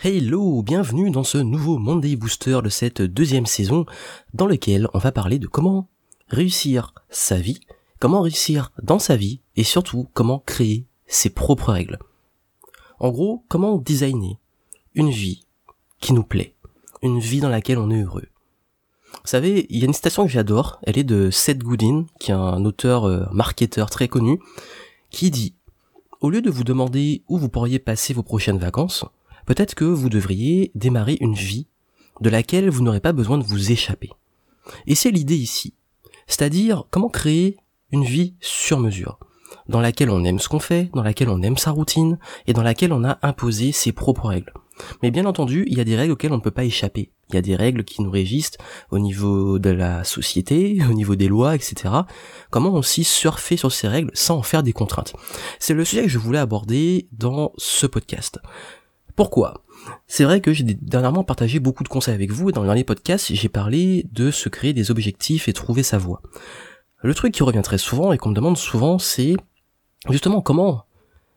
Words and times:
Hello, 0.00 0.62
bienvenue 0.62 1.10
dans 1.10 1.24
ce 1.24 1.38
nouveau 1.38 1.76
Monday 1.76 2.14
Booster 2.14 2.60
de 2.62 2.68
cette 2.68 3.02
deuxième 3.02 3.46
saison 3.46 3.84
dans 4.32 4.46
lequel 4.46 4.86
on 4.94 4.98
va 4.98 5.10
parler 5.10 5.40
de 5.40 5.48
comment 5.48 5.88
réussir 6.28 6.94
sa 7.10 7.34
vie, 7.34 7.58
comment 7.98 8.20
réussir 8.20 8.70
dans 8.80 9.00
sa 9.00 9.16
vie 9.16 9.40
et 9.56 9.64
surtout 9.64 10.08
comment 10.14 10.38
créer 10.46 10.86
ses 11.08 11.30
propres 11.30 11.72
règles. 11.72 11.98
En 13.00 13.10
gros, 13.10 13.44
comment 13.48 13.76
designer 13.76 14.38
une 14.94 15.10
vie 15.10 15.42
qui 15.98 16.12
nous 16.12 16.22
plaît, 16.22 16.54
une 17.02 17.18
vie 17.18 17.40
dans 17.40 17.48
laquelle 17.48 17.78
on 17.78 17.90
est 17.90 18.00
heureux. 18.00 18.28
Vous 19.12 19.18
savez, 19.24 19.66
il 19.68 19.80
y 19.80 19.82
a 19.82 19.86
une 19.86 19.94
citation 19.94 20.26
que 20.26 20.30
j'adore, 20.30 20.78
elle 20.84 20.96
est 20.96 21.02
de 21.02 21.28
Seth 21.30 21.58
Godin, 21.58 22.06
qui 22.20 22.30
est 22.30 22.34
un 22.34 22.64
auteur 22.64 23.04
euh, 23.04 23.26
marketeur 23.32 23.90
très 23.90 24.06
connu, 24.06 24.38
qui 25.10 25.32
dit 25.32 25.56
Au 26.20 26.30
lieu 26.30 26.40
de 26.40 26.50
vous 26.50 26.62
demander 26.62 27.24
où 27.26 27.36
vous 27.36 27.48
pourriez 27.48 27.80
passer 27.80 28.14
vos 28.14 28.22
prochaines 28.22 28.58
vacances, 28.58 29.04
peut-être 29.48 29.74
que 29.74 29.86
vous 29.86 30.10
devriez 30.10 30.70
démarrer 30.74 31.16
une 31.22 31.32
vie 31.32 31.66
de 32.20 32.28
laquelle 32.28 32.68
vous 32.68 32.82
n'aurez 32.82 33.00
pas 33.00 33.14
besoin 33.14 33.38
de 33.38 33.44
vous 33.44 33.72
échapper. 33.72 34.10
Et 34.86 34.94
c'est 34.94 35.10
l'idée 35.10 35.38
ici. 35.38 35.72
C'est-à-dire 36.26 36.84
comment 36.90 37.08
créer 37.08 37.56
une 37.90 38.04
vie 38.04 38.34
sur 38.40 38.78
mesure, 38.78 39.18
dans 39.66 39.80
laquelle 39.80 40.10
on 40.10 40.22
aime 40.22 40.38
ce 40.38 40.50
qu'on 40.50 40.58
fait, 40.58 40.90
dans 40.92 41.02
laquelle 41.02 41.30
on 41.30 41.40
aime 41.40 41.56
sa 41.56 41.70
routine, 41.70 42.18
et 42.46 42.52
dans 42.52 42.62
laquelle 42.62 42.92
on 42.92 43.04
a 43.04 43.18
imposé 43.22 43.72
ses 43.72 43.92
propres 43.92 44.28
règles. 44.28 44.52
Mais 45.02 45.10
bien 45.10 45.24
entendu, 45.24 45.64
il 45.68 45.78
y 45.78 45.80
a 45.80 45.84
des 45.84 45.96
règles 45.96 46.12
auxquelles 46.12 46.32
on 46.32 46.36
ne 46.36 46.42
peut 46.42 46.50
pas 46.50 46.64
échapper. 46.64 47.10
Il 47.30 47.34
y 47.34 47.38
a 47.38 47.42
des 47.42 47.56
règles 47.56 47.84
qui 47.84 48.02
nous 48.02 48.10
régissent 48.10 48.58
au 48.90 48.98
niveau 48.98 49.58
de 49.58 49.70
la 49.70 50.04
société, 50.04 50.78
au 50.90 50.92
niveau 50.92 51.16
des 51.16 51.28
lois, 51.28 51.54
etc. 51.54 51.94
Comment 52.50 52.74
aussi 52.74 53.02
surfer 53.02 53.56
sur 53.56 53.72
ces 53.72 53.88
règles 53.88 54.10
sans 54.12 54.36
en 54.36 54.42
faire 54.42 54.62
des 54.62 54.74
contraintes? 54.74 55.14
C'est 55.58 55.74
le 55.74 55.86
sujet 55.86 56.02
que 56.02 56.08
je 56.08 56.18
voulais 56.18 56.38
aborder 56.38 57.08
dans 57.12 57.52
ce 57.56 57.86
podcast. 57.86 58.40
Pourquoi? 59.18 59.64
C'est 60.06 60.22
vrai 60.22 60.40
que 60.40 60.52
j'ai 60.52 60.62
dernièrement 60.62 61.24
partagé 61.24 61.58
beaucoup 61.58 61.82
de 61.82 61.88
conseils 61.88 62.14
avec 62.14 62.30
vous 62.30 62.50
et 62.50 62.52
dans 62.52 62.60
le 62.60 62.68
dernier 62.68 62.84
podcast, 62.84 63.26
j'ai 63.28 63.48
parlé 63.48 64.06
de 64.12 64.30
se 64.30 64.48
créer 64.48 64.72
des 64.72 64.92
objectifs 64.92 65.48
et 65.48 65.52
trouver 65.52 65.82
sa 65.82 65.98
voie. 65.98 66.22
Le 67.02 67.12
truc 67.14 67.34
qui 67.34 67.42
revient 67.42 67.62
très 67.64 67.78
souvent 67.78 68.12
et 68.12 68.16
qu'on 68.16 68.28
me 68.28 68.34
demande 68.36 68.56
souvent, 68.56 69.00
c'est 69.00 69.34
justement 70.08 70.40
comment 70.40 70.84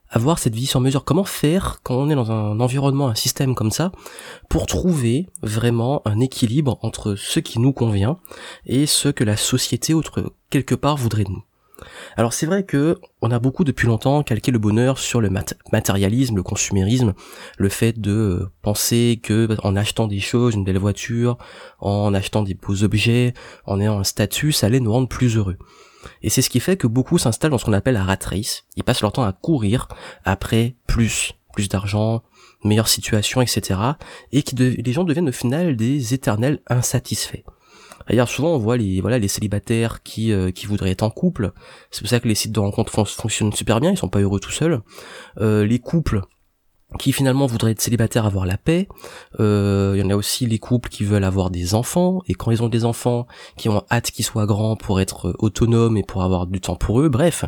avoir 0.09 0.37
cette 0.37 0.53
vie 0.53 0.67
sur 0.67 0.79
mesure, 0.79 1.03
comment 1.03 1.23
faire 1.23 1.79
quand 1.81 1.95
on 1.95 2.11
est 2.11 2.15
dans 2.15 2.31
un 2.31 2.59
environnement, 2.59 3.07
un 3.07 3.15
système 3.15 3.55
comme 3.55 3.71
ça, 3.71 3.91
pour 4.47 4.67
trouver 4.67 5.25
vraiment 5.41 6.03
un 6.05 6.19
équilibre 6.19 6.77
entre 6.83 7.15
ce 7.15 7.39
qui 7.39 7.57
nous 7.57 7.73
convient 7.73 8.19
et 8.67 8.85
ce 8.85 9.09
que 9.09 9.23
la 9.23 9.37
société 9.37 9.95
autre 9.95 10.35
quelque 10.51 10.75
part 10.75 10.97
voudrait 10.97 11.23
de 11.23 11.31
nous. 11.31 11.43
Alors 12.17 12.33
c'est 12.33 12.45
vrai 12.45 12.63
que 12.63 12.97
on 13.21 13.31
a 13.31 13.39
beaucoup 13.39 13.63
depuis 13.63 13.87
longtemps 13.87 14.23
calqué 14.23 14.51
le 14.51 14.59
bonheur 14.59 14.97
sur 14.97 15.21
le 15.21 15.29
matérialisme, 15.71 16.35
le 16.35 16.43
consumérisme, 16.43 17.13
le 17.57 17.69
fait 17.69 17.99
de 17.99 18.47
penser 18.61 19.19
que 19.21 19.47
en 19.63 19.75
achetant 19.75 20.07
des 20.07 20.19
choses, 20.19 20.55
une 20.55 20.63
belle 20.63 20.77
voiture, 20.77 21.37
en 21.79 22.13
achetant 22.13 22.43
des 22.43 22.53
beaux 22.53 22.83
objets, 22.83 23.33
en 23.65 23.79
ayant 23.79 23.99
un 23.99 24.03
statut, 24.03 24.51
ça 24.51 24.67
allait 24.67 24.79
nous 24.79 24.91
rendre 24.91 25.07
plus 25.07 25.37
heureux. 25.37 25.57
Et 26.23 26.29
c'est 26.29 26.41
ce 26.41 26.49
qui 26.49 26.59
fait 26.59 26.77
que 26.77 26.87
beaucoup 26.87 27.17
s'installent 27.17 27.51
dans 27.51 27.57
ce 27.57 27.65
qu'on 27.65 27.73
appelle 27.73 27.93
la 27.93 28.03
rat 28.03 28.17
race. 28.23 28.63
Ils 28.75 28.83
passent 28.83 29.01
leur 29.01 29.11
temps 29.11 29.23
à 29.23 29.33
courir 29.33 29.87
après 30.25 30.75
plus, 30.87 31.33
plus 31.53 31.69
d'argent, 31.69 32.23
meilleure 32.63 32.87
situation, 32.87 33.41
etc. 33.41 33.79
Et 34.31 34.43
qui 34.43 34.55
les 34.55 34.93
gens 34.93 35.03
deviennent 35.03 35.29
au 35.29 35.33
final 35.33 35.75
des 35.75 36.13
éternels 36.13 36.59
insatisfaits. 36.67 37.43
D'ailleurs, 38.07 38.29
souvent 38.29 38.49
on 38.49 38.57
voit 38.57 38.77
les 38.77 39.01
voilà 39.01 39.19
les 39.19 39.27
célibataires 39.27 40.03
qui 40.03 40.31
euh, 40.31 40.51
qui 40.51 40.65
voudraient 40.65 40.91
être 40.91 41.03
en 41.03 41.09
couple. 41.09 41.51
C'est 41.91 42.01
pour 42.01 42.09
ça 42.09 42.19
que 42.19 42.27
les 42.27 42.35
sites 42.35 42.51
de 42.51 42.59
rencontres 42.59 42.91
fonctionnent 43.07 43.53
super 43.53 43.79
bien. 43.79 43.91
Ils 43.91 43.97
sont 43.97 44.09
pas 44.09 44.19
heureux 44.19 44.39
tout 44.39 44.51
seuls. 44.51 44.81
Euh, 45.39 45.65
les 45.65 45.79
couples 45.79 46.21
qui 46.99 47.13
finalement 47.13 47.45
voudraient 47.45 47.71
être 47.71 47.81
célibataires, 47.81 48.25
avoir 48.25 48.45
la 48.45 48.57
paix. 48.57 48.87
Euh, 49.39 49.93
il 49.95 50.01
y 50.01 50.03
en 50.03 50.09
a 50.09 50.15
aussi 50.15 50.45
les 50.45 50.59
couples 50.59 50.89
qui 50.89 51.05
veulent 51.05 51.23
avoir 51.23 51.49
des 51.49 51.73
enfants, 51.73 52.21
et 52.27 52.33
quand 52.33 52.51
ils 52.51 52.63
ont 52.63 52.67
des 52.67 52.83
enfants, 52.83 53.27
qui 53.57 53.69
ont 53.69 53.83
hâte 53.89 54.11
qu'ils 54.11 54.25
soient 54.25 54.45
grands 54.45 54.75
pour 54.75 54.99
être 54.99 55.33
autonomes 55.39 55.97
et 55.97 56.03
pour 56.03 56.23
avoir 56.23 56.47
du 56.47 56.59
temps 56.59 56.75
pour 56.75 56.99
eux. 56.99 57.07
Bref, 57.07 57.45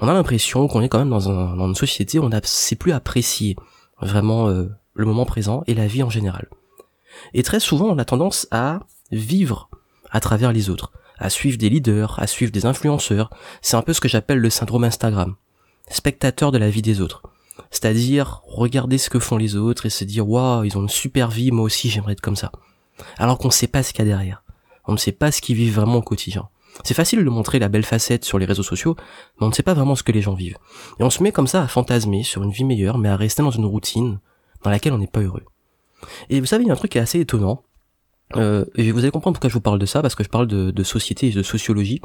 on 0.00 0.08
a 0.08 0.12
l'impression 0.12 0.66
qu'on 0.68 0.82
est 0.82 0.88
quand 0.88 0.98
même 0.98 1.10
dans 1.10 1.28
une 1.30 1.74
société 1.74 2.18
où 2.18 2.24
on 2.24 2.28
ne 2.28 2.40
sait 2.42 2.76
plus 2.76 2.92
apprécier 2.92 3.56
vraiment 4.00 4.48
euh, 4.48 4.68
le 4.94 5.06
moment 5.06 5.24
présent 5.24 5.62
et 5.66 5.74
la 5.74 5.86
vie 5.86 6.02
en 6.02 6.10
général. 6.10 6.48
Et 7.34 7.42
très 7.42 7.60
souvent, 7.60 7.86
on 7.86 7.98
a 7.98 8.04
tendance 8.04 8.46
à 8.50 8.80
vivre 9.10 9.68
à 10.10 10.20
travers 10.20 10.52
les 10.52 10.70
autres, 10.70 10.92
à 11.18 11.30
suivre 11.30 11.58
des 11.58 11.68
leaders, 11.68 12.18
à 12.18 12.26
suivre 12.26 12.52
des 12.52 12.66
influenceurs. 12.66 13.30
C'est 13.62 13.76
un 13.76 13.82
peu 13.82 13.92
ce 13.92 14.00
que 14.00 14.08
j'appelle 14.08 14.38
le 14.38 14.50
syndrome 14.50 14.84
Instagram. 14.84 15.34
Spectateur 15.88 16.52
de 16.52 16.58
la 16.58 16.70
vie 16.70 16.82
des 16.82 17.00
autres. 17.00 17.22
C'est-à-dire 17.70 18.42
regarder 18.46 18.98
ce 18.98 19.10
que 19.10 19.18
font 19.18 19.36
les 19.36 19.56
autres 19.56 19.86
et 19.86 19.90
se 19.90 20.04
dire 20.04 20.28
waouh 20.28 20.64
ils 20.64 20.76
ont 20.76 20.82
une 20.82 20.88
super 20.88 21.30
vie, 21.30 21.50
moi 21.50 21.64
aussi 21.64 21.88
j'aimerais 21.88 22.12
être 22.12 22.20
comme 22.20 22.36
ça. 22.36 22.52
Alors 23.18 23.38
qu'on 23.38 23.48
ne 23.48 23.52
sait 23.52 23.66
pas 23.66 23.82
ce 23.82 23.92
qu'il 23.92 24.04
y 24.04 24.08
a 24.08 24.10
derrière. 24.10 24.42
On 24.86 24.92
ne 24.92 24.98
sait 24.98 25.12
pas 25.12 25.32
ce 25.32 25.40
qu'ils 25.40 25.56
vivent 25.56 25.74
vraiment 25.74 25.96
au 25.96 26.02
quotidien. 26.02 26.48
C'est 26.84 26.94
facile 26.94 27.24
de 27.24 27.30
montrer 27.30 27.58
la 27.58 27.68
belle 27.68 27.84
facette 27.84 28.24
sur 28.24 28.38
les 28.38 28.46
réseaux 28.46 28.62
sociaux, 28.62 28.96
mais 29.38 29.46
on 29.46 29.48
ne 29.48 29.54
sait 29.54 29.62
pas 29.62 29.74
vraiment 29.74 29.94
ce 29.94 30.02
que 30.02 30.12
les 30.12 30.20
gens 30.20 30.34
vivent. 30.34 30.58
Et 31.00 31.04
on 31.04 31.10
se 31.10 31.22
met 31.22 31.32
comme 31.32 31.46
ça 31.46 31.62
à 31.62 31.68
fantasmer 31.68 32.22
sur 32.22 32.42
une 32.42 32.50
vie 32.50 32.64
meilleure, 32.64 32.98
mais 32.98 33.08
à 33.08 33.16
rester 33.16 33.42
dans 33.42 33.50
une 33.50 33.64
routine 33.64 34.18
dans 34.62 34.70
laquelle 34.70 34.92
on 34.92 34.98
n'est 34.98 35.06
pas 35.06 35.20
heureux. 35.20 35.44
Et 36.28 36.40
vous 36.40 36.46
savez, 36.46 36.64
il 36.64 36.66
y 36.68 36.70
a 36.70 36.74
un 36.74 36.76
truc 36.76 36.92
qui 36.92 36.98
est 36.98 37.02
assez 37.02 37.20
étonnant. 37.20 37.62
Euh, 38.34 38.64
vous 38.76 38.98
allez 38.98 39.10
comprendre 39.10 39.36
pourquoi 39.36 39.48
je 39.48 39.54
vous 39.54 39.60
parle 39.60 39.78
de 39.78 39.86
ça, 39.86 40.02
parce 40.02 40.14
que 40.14 40.24
je 40.24 40.28
parle 40.28 40.46
de, 40.46 40.70
de 40.70 40.82
société 40.82 41.28
et 41.28 41.32
de 41.32 41.42
sociologie. 41.42 42.00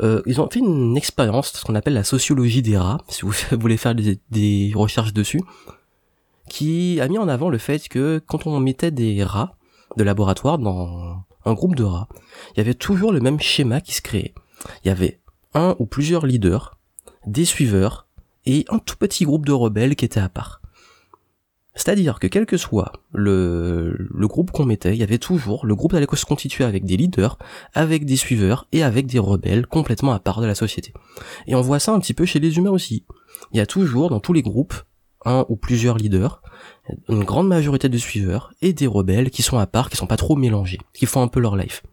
Euh, 0.00 0.22
ils 0.26 0.40
ont 0.40 0.48
fait 0.48 0.60
une 0.60 0.96
expérience, 0.96 1.52
ce 1.52 1.64
qu'on 1.64 1.74
appelle 1.74 1.94
la 1.94 2.04
sociologie 2.04 2.62
des 2.62 2.78
rats, 2.78 2.98
si 3.08 3.22
vous 3.22 3.32
voulez 3.52 3.76
faire 3.76 3.94
des, 3.94 4.72
recherches 4.74 5.12
dessus, 5.12 5.40
qui 6.48 7.00
a 7.00 7.08
mis 7.08 7.18
en 7.18 7.28
avant 7.28 7.48
le 7.50 7.58
fait 7.58 7.88
que 7.88 8.22
quand 8.26 8.46
on 8.46 8.60
mettait 8.60 8.90
des 8.90 9.24
rats 9.24 9.56
de 9.96 10.04
laboratoire 10.04 10.58
dans 10.58 11.24
un 11.44 11.54
groupe 11.54 11.74
de 11.74 11.84
rats, 11.84 12.08
il 12.54 12.58
y 12.58 12.60
avait 12.60 12.74
toujours 12.74 13.12
le 13.12 13.20
même 13.20 13.40
schéma 13.40 13.80
qui 13.80 13.94
se 13.94 14.02
créait. 14.02 14.34
Il 14.84 14.88
y 14.88 14.90
avait 14.90 15.20
un 15.54 15.74
ou 15.78 15.86
plusieurs 15.86 16.26
leaders, 16.26 16.78
des 17.26 17.44
suiveurs, 17.44 18.06
et 18.46 18.64
un 18.68 18.78
tout 18.78 18.96
petit 18.96 19.24
groupe 19.24 19.44
de 19.44 19.52
rebelles 19.52 19.96
qui 19.96 20.04
était 20.04 20.20
à 20.20 20.28
part. 20.28 20.62
C'est-à-dire 21.78 22.18
que 22.18 22.26
quel 22.26 22.44
que 22.44 22.56
soit 22.56 22.90
le, 23.12 23.94
le 23.96 24.26
groupe 24.26 24.50
qu'on 24.50 24.64
mettait, 24.64 24.94
il 24.94 24.98
y 24.98 25.04
avait 25.04 25.18
toujours, 25.18 25.64
le 25.64 25.76
groupe 25.76 25.94
allait 25.94 26.08
se 26.12 26.24
constituer 26.24 26.64
avec 26.64 26.84
des 26.84 26.96
leaders, 26.96 27.38
avec 27.72 28.04
des 28.04 28.16
suiveurs 28.16 28.66
et 28.72 28.82
avec 28.82 29.06
des 29.06 29.20
rebelles 29.20 29.64
complètement 29.64 30.12
à 30.12 30.18
part 30.18 30.40
de 30.40 30.46
la 30.46 30.56
société. 30.56 30.92
Et 31.46 31.54
on 31.54 31.60
voit 31.60 31.78
ça 31.78 31.92
un 31.92 32.00
petit 32.00 32.14
peu 32.14 32.24
chez 32.24 32.40
les 32.40 32.56
humains 32.56 32.72
aussi. 32.72 33.04
Il 33.52 33.58
y 33.58 33.60
a 33.60 33.66
toujours 33.66 34.10
dans 34.10 34.18
tous 34.18 34.32
les 34.32 34.42
groupes 34.42 34.74
un 35.24 35.46
ou 35.48 35.54
plusieurs 35.54 35.98
leaders, 35.98 36.42
une 37.08 37.22
grande 37.22 37.46
majorité 37.46 37.88
de 37.88 37.96
suiveurs 37.96 38.52
et 38.60 38.72
des 38.72 38.88
rebelles 38.88 39.30
qui 39.30 39.42
sont 39.42 39.58
à 39.58 39.68
part, 39.68 39.88
qui 39.88 39.96
sont 39.96 40.08
pas 40.08 40.16
trop 40.16 40.34
mélangés, 40.34 40.80
qui 40.92 41.06
font 41.06 41.22
un 41.22 41.28
peu 41.28 41.38
leur 41.38 41.54
life. 41.54 41.84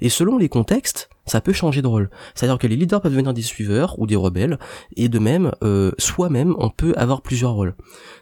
Et 0.00 0.08
selon 0.08 0.38
les 0.38 0.48
contextes, 0.48 1.10
ça 1.30 1.40
peut 1.40 1.52
changer 1.52 1.80
de 1.80 1.86
rôle. 1.86 2.10
C'est-à-dire 2.34 2.58
que 2.58 2.66
les 2.66 2.76
leaders 2.76 3.00
peuvent 3.00 3.12
devenir 3.12 3.32
des 3.32 3.42
suiveurs 3.42 3.98
ou 4.00 4.06
des 4.06 4.16
rebelles, 4.16 4.58
et 4.96 5.08
de 5.08 5.18
même, 5.20 5.52
euh, 5.62 5.92
soi-même, 5.96 6.56
on 6.58 6.70
peut 6.70 6.92
avoir 6.96 7.22
plusieurs 7.22 7.52
rôles. 7.52 7.76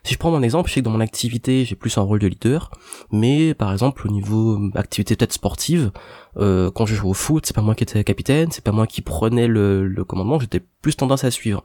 Si 0.05 0.13
je 0.13 0.19
prends 0.19 0.31
mon 0.31 0.43
exemple, 0.43 0.69
je 0.69 0.75
sais 0.75 0.81
que 0.81 0.85
dans 0.85 0.91
mon 0.91 1.01
activité, 1.01 1.65
j'ai 1.65 1.75
plus 1.75 1.97
un 1.97 2.03
rôle 2.03 2.19
de 2.19 2.27
leader, 2.27 2.71
mais 3.11 3.55
par 3.55 3.73
exemple 3.73 4.07
au 4.07 4.11
niveau 4.11 4.61
activité 4.75 5.17
peut-être 5.17 5.33
sportive, 5.33 5.91
euh, 6.37 6.71
quand 6.71 6.85
je 6.85 6.95
joue 6.95 7.09
au 7.09 7.15
foot, 7.15 7.47
c'est 7.47 7.55
pas 7.57 7.63
moi 7.63 7.75
qui 7.75 7.85
étais 7.85 8.05
capitaine, 8.05 8.51
c'est 8.51 8.65
pas 8.65 8.73
moi 8.73 8.87
qui 8.87 9.01
prenais 9.01 9.47
le, 9.47 9.87
le 9.87 10.05
commandement, 10.05 10.39
j'étais 10.39 10.63
plus 10.83 10.95
tendance 10.95 11.25
à 11.25 11.31
suivre. 11.31 11.65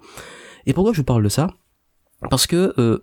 Et 0.65 0.71
pourquoi 0.73 0.93
je 0.93 1.01
parle 1.01 1.23
de 1.23 1.29
ça? 1.29 1.47
Parce 2.29 2.47
que 2.47 2.73
euh, 2.77 2.99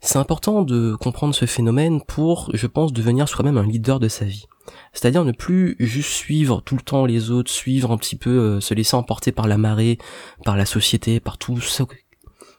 c'est 0.00 0.18
important 0.18 0.60
de 0.60 0.94
comprendre 0.94 1.34
ce 1.34 1.46
phénomène 1.46 2.02
pour, 2.02 2.50
je 2.52 2.66
pense, 2.66 2.92
devenir 2.92 3.28
soi-même 3.28 3.56
un 3.56 3.66
leader 3.66 3.98
de 3.98 4.08
sa 4.08 4.26
vie. 4.26 4.44
C'est-à-dire 4.92 5.24
ne 5.24 5.32
plus 5.32 5.76
juste 5.78 6.10
suivre 6.10 6.60
tout 6.60 6.76
le 6.76 6.82
temps 6.82 7.06
les 7.06 7.30
autres, 7.30 7.50
suivre 7.50 7.90
un 7.90 7.96
petit 7.96 8.16
peu, 8.16 8.30
euh, 8.30 8.60
se 8.60 8.74
laisser 8.74 8.94
emporter 8.96 9.32
par 9.32 9.46
la 9.46 9.58
marée, 9.58 9.98
par 10.44 10.56
la 10.56 10.66
société, 10.66 11.20
par 11.20 11.38
tout 11.38 11.60
ce, 11.60 11.84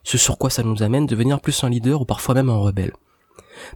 sur 0.03 0.37
quoi 0.37 0.49
ça 0.49 0.63
nous 0.63 0.83
amène, 0.83 1.05
devenir 1.05 1.41
plus 1.41 1.63
un 1.63 1.69
leader 1.69 2.01
ou 2.01 2.05
parfois 2.05 2.35
même 2.35 2.49
un 2.49 2.57
rebelle. 2.57 2.93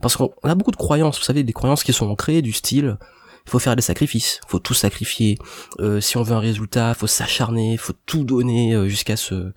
Parce 0.02 0.16
qu'on 0.16 0.32
a 0.44 0.56
beaucoup 0.56 0.72
de 0.72 0.78
croyances, 0.78 1.18
vous 1.18 1.26
savez, 1.26 1.44
des 1.44 1.54
croyances 1.54 1.84
qui 1.84 1.94
sont 1.94 2.10
ancrées 2.10 2.42
du 2.42 2.54
style 2.54 2.98
il 3.46 3.50
faut 3.50 3.60
faire 3.60 3.76
des 3.76 3.82
sacrifices, 3.82 4.40
faut 4.48 4.60
tout 4.60 4.74
sacrifier. 4.74 5.38
Euh, 5.80 6.00
si 6.00 6.18
on 6.18 6.24
veut 6.24 6.36
un 6.36 6.40
résultat, 6.40 6.94
faut 6.94 7.08
s'acharner, 7.08 7.78
faut 7.78 7.94
tout 8.06 8.24
donner 8.24 8.74
euh, 8.74 8.88
jusqu'à 8.88 9.18
se 9.18 9.52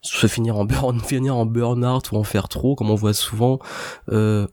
se 0.00 0.28
finir 0.28 0.56
en 0.56 0.64
burn 0.64 1.00
finir 1.04 1.36
en 1.36 1.44
burn-out 1.44 2.12
ou 2.12 2.16
en 2.16 2.22
faire 2.22 2.48
trop 2.48 2.76
comme 2.76 2.90
on 2.90 2.94
voit 2.94 3.14
souvent 3.14 3.58
euh, 4.10 4.46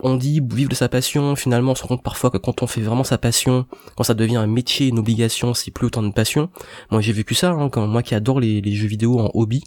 on 0.00 0.16
dit 0.16 0.40
vivre 0.40 0.68
de 0.68 0.74
sa 0.74 0.88
passion, 0.88 1.36
finalement 1.36 1.72
on 1.72 1.74
se 1.74 1.82
rend 1.82 1.88
compte 1.88 2.02
parfois 2.02 2.30
que 2.30 2.38
quand 2.38 2.62
on 2.62 2.66
fait 2.66 2.80
vraiment 2.80 3.04
sa 3.04 3.18
passion, 3.18 3.66
quand 3.96 4.04
ça 4.04 4.14
devient 4.14 4.36
un 4.36 4.46
métier, 4.46 4.88
une 4.88 4.98
obligation, 4.98 5.54
c'est 5.54 5.70
plus 5.70 5.86
autant 5.86 6.02
de 6.02 6.12
passion. 6.12 6.50
Moi 6.90 7.00
j'ai 7.00 7.12
vécu 7.12 7.34
ça, 7.34 7.50
hein, 7.50 7.68
quand 7.68 7.86
moi 7.86 8.02
qui 8.02 8.14
adore 8.14 8.40
les, 8.40 8.62
jeux 8.74 8.88
vidéo 8.88 9.18
en 9.18 9.30
hobby, 9.34 9.62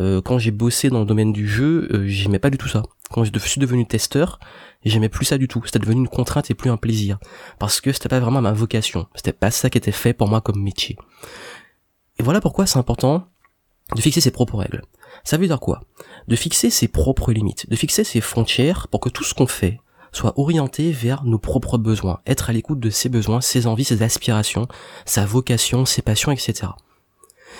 euh, 0.00 0.20
quand 0.22 0.38
j'ai 0.38 0.50
bossé 0.50 0.90
dans 0.90 1.00
le 1.00 1.06
domaine 1.06 1.32
du 1.32 1.48
jeu, 1.48 1.88
euh, 1.92 2.06
j'aimais 2.06 2.38
pas 2.38 2.50
du 2.50 2.58
tout 2.58 2.68
ça. 2.68 2.82
Quand 3.10 3.24
je 3.24 3.30
suis 3.38 3.60
devenu 3.60 3.86
testeur, 3.86 4.38
j'aimais 4.84 5.08
plus 5.08 5.24
ça 5.24 5.38
du 5.38 5.48
tout. 5.48 5.62
C'était 5.64 5.78
devenu 5.78 6.00
une 6.00 6.08
contrainte 6.08 6.50
et 6.50 6.54
plus 6.54 6.70
un 6.70 6.76
plaisir. 6.76 7.18
Parce 7.58 7.80
que 7.80 7.92
c'était 7.92 8.08
pas 8.08 8.20
vraiment 8.20 8.42
ma 8.42 8.52
vocation. 8.52 9.06
C'était 9.14 9.32
pas 9.32 9.50
ça 9.50 9.70
qui 9.70 9.78
était 9.78 9.92
fait 9.92 10.12
pour 10.12 10.28
moi 10.28 10.40
comme 10.40 10.62
métier. 10.62 10.96
Et 12.18 12.22
voilà 12.22 12.40
pourquoi 12.40 12.66
c'est 12.66 12.78
important 12.78 13.28
de 13.94 14.00
fixer 14.00 14.20
ses 14.20 14.30
propres 14.30 14.58
règles. 14.58 14.82
Ça 15.24 15.36
veut 15.36 15.46
dire 15.46 15.60
quoi? 15.60 15.82
De 16.28 16.36
fixer 16.36 16.70
ses 16.70 16.88
propres 16.88 17.32
limites, 17.32 17.68
de 17.68 17.76
fixer 17.76 18.04
ses 18.04 18.20
frontières 18.20 18.88
pour 18.88 19.00
que 19.00 19.08
tout 19.08 19.24
ce 19.24 19.34
qu'on 19.34 19.46
fait 19.46 19.80
soit 20.12 20.38
orienté 20.38 20.90
vers 20.90 21.24
nos 21.24 21.38
propres 21.38 21.78
besoins, 21.78 22.20
être 22.26 22.50
à 22.50 22.52
l'écoute 22.52 22.80
de 22.80 22.90
ses 22.90 23.08
besoins, 23.08 23.40
ses 23.40 23.66
envies, 23.66 23.84
ses 23.84 24.02
aspirations, 24.02 24.66
sa 25.04 25.26
vocation, 25.26 25.84
ses 25.84 26.02
passions, 26.02 26.32
etc. 26.32 26.68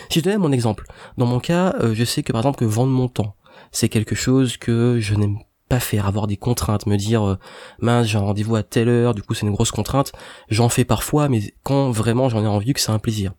Si 0.08 0.20
je 0.20 0.24
donnais 0.24 0.38
mon 0.38 0.52
exemple, 0.52 0.86
dans 1.18 1.26
mon 1.26 1.40
cas, 1.40 1.74
euh, 1.80 1.94
je 1.94 2.04
sais 2.04 2.22
que 2.22 2.32
par 2.32 2.40
exemple 2.40 2.58
que 2.58 2.64
vendre 2.64 2.92
mon 2.92 3.08
temps, 3.08 3.34
c'est 3.72 3.88
quelque 3.88 4.14
chose 4.14 4.56
que 4.56 4.98
je 5.00 5.14
n'aime 5.14 5.38
pas 5.68 5.80
faire, 5.80 6.06
avoir 6.06 6.26
des 6.26 6.36
contraintes, 6.36 6.86
me 6.86 6.96
dire 6.96 7.26
euh, 7.26 7.38
mince 7.80 8.06
j'ai 8.06 8.16
un 8.16 8.22
rendez-vous 8.22 8.56
à 8.56 8.62
telle 8.62 8.88
heure, 8.88 9.14
du 9.14 9.22
coup 9.22 9.34
c'est 9.34 9.46
une 9.46 9.52
grosse 9.52 9.70
contrainte, 9.70 10.12
j'en 10.48 10.68
fais 10.68 10.84
parfois, 10.84 11.28
mais 11.28 11.54
quand 11.62 11.90
vraiment 11.90 12.28
j'en 12.28 12.42
ai 12.42 12.46
envie 12.46 12.72
que 12.72 12.80
c'est 12.80 12.92
un 12.92 12.98
plaisir. 12.98 13.32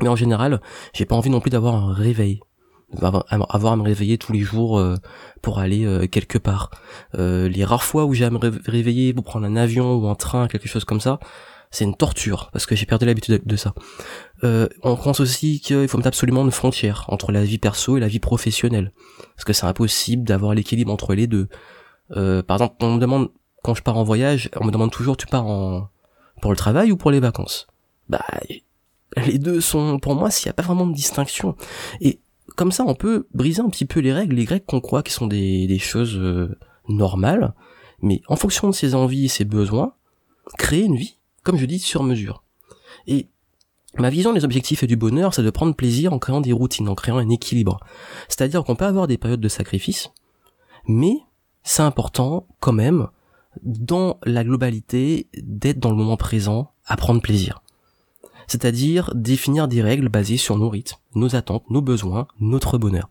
Mais 0.00 0.08
en 0.08 0.16
général, 0.16 0.60
j'ai 0.92 1.04
pas 1.04 1.14
envie 1.14 1.30
non 1.30 1.40
plus 1.40 1.50
d'avoir 1.50 1.74
un 1.76 1.92
réveil, 1.92 2.40
avoir 3.00 3.72
à 3.72 3.76
me 3.76 3.82
réveiller 3.82 4.18
tous 4.18 4.32
les 4.32 4.40
jours 4.40 4.78
euh, 4.78 4.96
pour 5.42 5.58
aller 5.58 5.84
euh, 5.84 6.06
quelque 6.06 6.38
part. 6.38 6.70
Euh, 7.14 7.48
les 7.48 7.64
rares 7.64 7.84
fois 7.84 8.04
où 8.04 8.14
j'ai 8.14 8.24
à 8.24 8.30
me 8.30 8.38
réveiller 8.38 9.12
pour 9.12 9.24
prendre 9.24 9.46
un 9.46 9.56
avion 9.56 9.94
ou 9.94 10.08
un 10.08 10.14
train, 10.14 10.48
quelque 10.48 10.68
chose 10.68 10.84
comme 10.84 11.00
ça, 11.00 11.18
c'est 11.70 11.84
une 11.84 11.96
torture 11.96 12.50
parce 12.52 12.66
que 12.66 12.76
j'ai 12.76 12.86
perdu 12.86 13.04
l'habitude 13.04 13.42
de, 13.44 13.56
ça. 13.56 13.74
on 14.42 14.96
pense 14.96 15.18
aussi 15.18 15.58
qu'il 15.58 15.88
faut 15.88 15.96
mettre 15.96 16.08
absolument 16.08 16.44
une 16.44 16.52
frontière 16.52 17.04
entre 17.08 17.32
la 17.32 17.42
vie 17.42 17.58
perso 17.58 17.96
et 17.96 18.00
la 18.00 18.06
vie 18.06 18.20
professionnelle 18.20 18.92
parce 19.34 19.44
que 19.44 19.52
c'est 19.52 19.66
impossible 19.66 20.22
d'avoir 20.22 20.54
l'équilibre 20.54 20.92
entre 20.92 21.14
les 21.14 21.26
deux. 21.26 21.48
par 22.10 22.56
exemple, 22.56 22.76
on 22.78 22.94
me 22.94 23.00
demande 23.00 23.30
quand 23.64 23.74
je 23.74 23.82
pars 23.82 23.96
en 23.96 24.04
voyage, 24.04 24.50
on 24.60 24.64
me 24.64 24.70
demande 24.70 24.92
toujours 24.92 25.16
tu 25.16 25.26
pars 25.26 25.46
en 25.46 25.88
pour 26.40 26.52
le 26.52 26.56
travail 26.56 26.92
ou 26.92 26.96
pour 26.96 27.10
les 27.10 27.20
vacances? 27.20 27.66
Bah 28.08 28.24
les 29.16 29.38
deux 29.38 29.60
sont 29.60 29.98
pour 29.98 30.14
moi 30.14 30.30
s'il 30.30 30.48
n'y 30.48 30.50
a 30.50 30.54
pas 30.54 30.62
vraiment 30.62 30.86
de 30.86 30.94
distinction 30.94 31.56
et 32.00 32.20
comme 32.56 32.72
ça, 32.72 32.84
on 32.86 32.94
peut 32.94 33.26
briser 33.34 33.60
un 33.60 33.68
petit 33.68 33.84
peu 33.84 34.00
les 34.00 34.12
règles, 34.12 34.36
les 34.36 34.44
Grecs 34.44 34.66
qu'on 34.66 34.80
croit 34.80 35.02
qui 35.02 35.12
sont 35.12 35.26
des, 35.26 35.78
choses 35.78 36.16
euh, 36.16 36.56
normales, 36.88 37.54
mais 38.00 38.22
en 38.28 38.36
fonction 38.36 38.68
de 38.68 38.74
ses 38.74 38.94
envies 38.94 39.26
et 39.26 39.28
ses 39.28 39.44
besoins, 39.44 39.94
créer 40.58 40.84
une 40.84 40.96
vie, 40.96 41.18
comme 41.42 41.56
je 41.56 41.66
dis, 41.66 41.78
sur 41.78 42.02
mesure. 42.02 42.44
Et 43.06 43.28
ma 43.98 44.10
vision 44.10 44.32
des 44.32 44.44
objectifs 44.44 44.82
et 44.82 44.86
du 44.86 44.96
bonheur, 44.96 45.34
c'est 45.34 45.42
de 45.42 45.50
prendre 45.50 45.74
plaisir 45.74 46.12
en 46.12 46.18
créant 46.18 46.40
des 46.40 46.52
routines, 46.52 46.88
en 46.88 46.94
créant 46.94 47.18
un 47.18 47.28
équilibre. 47.28 47.80
C'est-à-dire 48.28 48.62
qu'on 48.62 48.76
peut 48.76 48.84
avoir 48.84 49.06
des 49.06 49.18
périodes 49.18 49.40
de 49.40 49.48
sacrifice, 49.48 50.10
mais 50.86 51.16
c'est 51.62 51.82
important 51.82 52.46
quand 52.60 52.72
même, 52.72 53.08
dans 53.62 54.18
la 54.24 54.44
globalité, 54.44 55.28
d'être 55.42 55.78
dans 55.78 55.90
le 55.90 55.96
moment 55.96 56.16
présent, 56.16 56.72
à 56.86 56.96
prendre 56.96 57.22
plaisir 57.22 57.63
c'est-à-dire 58.46 59.10
définir 59.14 59.68
des 59.68 59.82
règles 59.82 60.08
basées 60.08 60.36
sur 60.36 60.56
nos 60.56 60.68
rythmes, 60.68 60.98
nos 61.14 61.36
attentes, 61.36 61.64
nos 61.70 61.82
besoins, 61.82 62.26
notre 62.40 62.78
bonheur. 62.78 63.08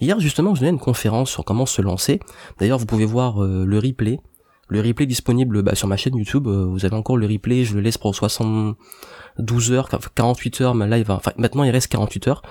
Hier 0.00 0.18
justement, 0.18 0.54
je 0.54 0.60
donnais 0.60 0.72
une 0.72 0.80
conférence 0.80 1.30
sur 1.30 1.44
comment 1.44 1.64
se 1.64 1.80
lancer. 1.80 2.18
D'ailleurs, 2.58 2.78
vous 2.78 2.86
pouvez 2.86 3.04
voir 3.04 3.42
euh, 3.42 3.64
le 3.64 3.78
replay. 3.78 4.18
Le 4.68 4.80
replay 4.80 5.06
disponible 5.06 5.62
bah, 5.62 5.74
sur 5.74 5.86
ma 5.86 5.96
chaîne 5.96 6.16
YouTube. 6.16 6.48
Euh, 6.48 6.64
vous 6.64 6.84
avez 6.84 6.96
encore 6.96 7.16
le 7.16 7.26
replay, 7.26 7.64
je 7.64 7.74
le 7.74 7.82
laisse 7.82 7.98
pour 7.98 8.14
72 8.14 9.70
heures, 9.70 9.88
48 9.88 10.60
heures, 10.62 10.74
là 10.74 10.98
il 10.98 11.04
va, 11.04 11.14
enfin 11.14 11.32
maintenant 11.36 11.62
il 11.62 11.70
reste 11.70 11.88
48 11.88 12.28
heures. 12.28 12.42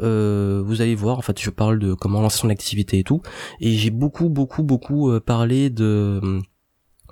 Euh, 0.00 0.62
vous 0.64 0.80
allez 0.80 0.94
voir, 0.94 1.18
en 1.18 1.22
fait, 1.22 1.38
je 1.40 1.50
parle 1.50 1.78
de 1.78 1.94
comment 1.94 2.22
lancer 2.22 2.38
son 2.38 2.48
activité 2.48 3.00
et 3.00 3.04
tout. 3.04 3.20
Et 3.60 3.72
j'ai 3.72 3.90
beaucoup, 3.90 4.30
beaucoup, 4.30 4.62
beaucoup 4.62 5.10
parlé 5.20 5.68
de 5.68 6.40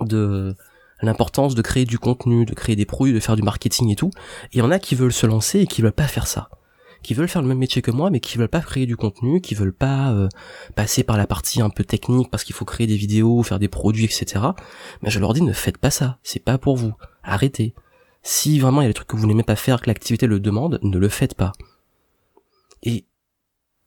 de 0.00 0.54
l'importance 1.02 1.54
de 1.54 1.62
créer 1.62 1.84
du 1.84 1.98
contenu, 1.98 2.44
de 2.44 2.54
créer 2.54 2.76
des 2.76 2.86
produits, 2.86 3.14
de 3.14 3.20
faire 3.20 3.36
du 3.36 3.42
marketing 3.42 3.90
et 3.90 3.96
tout. 3.96 4.10
Et 4.52 4.56
il 4.56 4.58
y 4.58 4.62
en 4.62 4.70
a 4.70 4.78
qui 4.78 4.94
veulent 4.94 5.12
se 5.12 5.26
lancer 5.26 5.60
et 5.60 5.66
qui 5.66 5.82
veulent 5.82 5.92
pas 5.92 6.06
faire 6.06 6.26
ça. 6.26 6.48
Qui 7.02 7.14
veulent 7.14 7.28
faire 7.28 7.42
le 7.42 7.48
même 7.48 7.58
métier 7.58 7.82
que 7.82 7.90
moi, 7.90 8.10
mais 8.10 8.20
qui 8.20 8.38
veulent 8.38 8.48
pas 8.48 8.60
créer 8.60 8.86
du 8.86 8.96
contenu, 8.96 9.40
qui 9.40 9.56
veulent 9.56 9.74
pas 9.74 10.12
euh, 10.12 10.28
passer 10.76 11.02
par 11.02 11.16
la 11.16 11.26
partie 11.26 11.60
un 11.60 11.70
peu 11.70 11.82
technique 11.82 12.30
parce 12.30 12.44
qu'il 12.44 12.54
faut 12.54 12.64
créer 12.64 12.86
des 12.86 12.96
vidéos, 12.96 13.42
faire 13.42 13.58
des 13.58 13.68
produits, 13.68 14.04
etc. 14.04 14.44
Mais 15.02 15.10
je 15.10 15.18
leur 15.18 15.32
dis 15.32 15.42
ne 15.42 15.52
faites 15.52 15.78
pas 15.78 15.90
ça, 15.90 16.18
c'est 16.22 16.44
pas 16.44 16.58
pour 16.58 16.76
vous. 16.76 16.94
Arrêtez. 17.24 17.74
Si 18.22 18.60
vraiment 18.60 18.82
il 18.82 18.84
y 18.84 18.86
a 18.86 18.90
des 18.90 18.94
trucs 18.94 19.08
que 19.08 19.16
vous 19.16 19.26
n'aimez 19.26 19.42
pas 19.42 19.56
faire, 19.56 19.80
que 19.80 19.88
l'activité 19.88 20.28
le 20.28 20.38
demande, 20.38 20.78
ne 20.82 20.98
le 20.98 21.08
faites 21.08 21.34
pas. 21.34 21.52
Et 22.84 23.04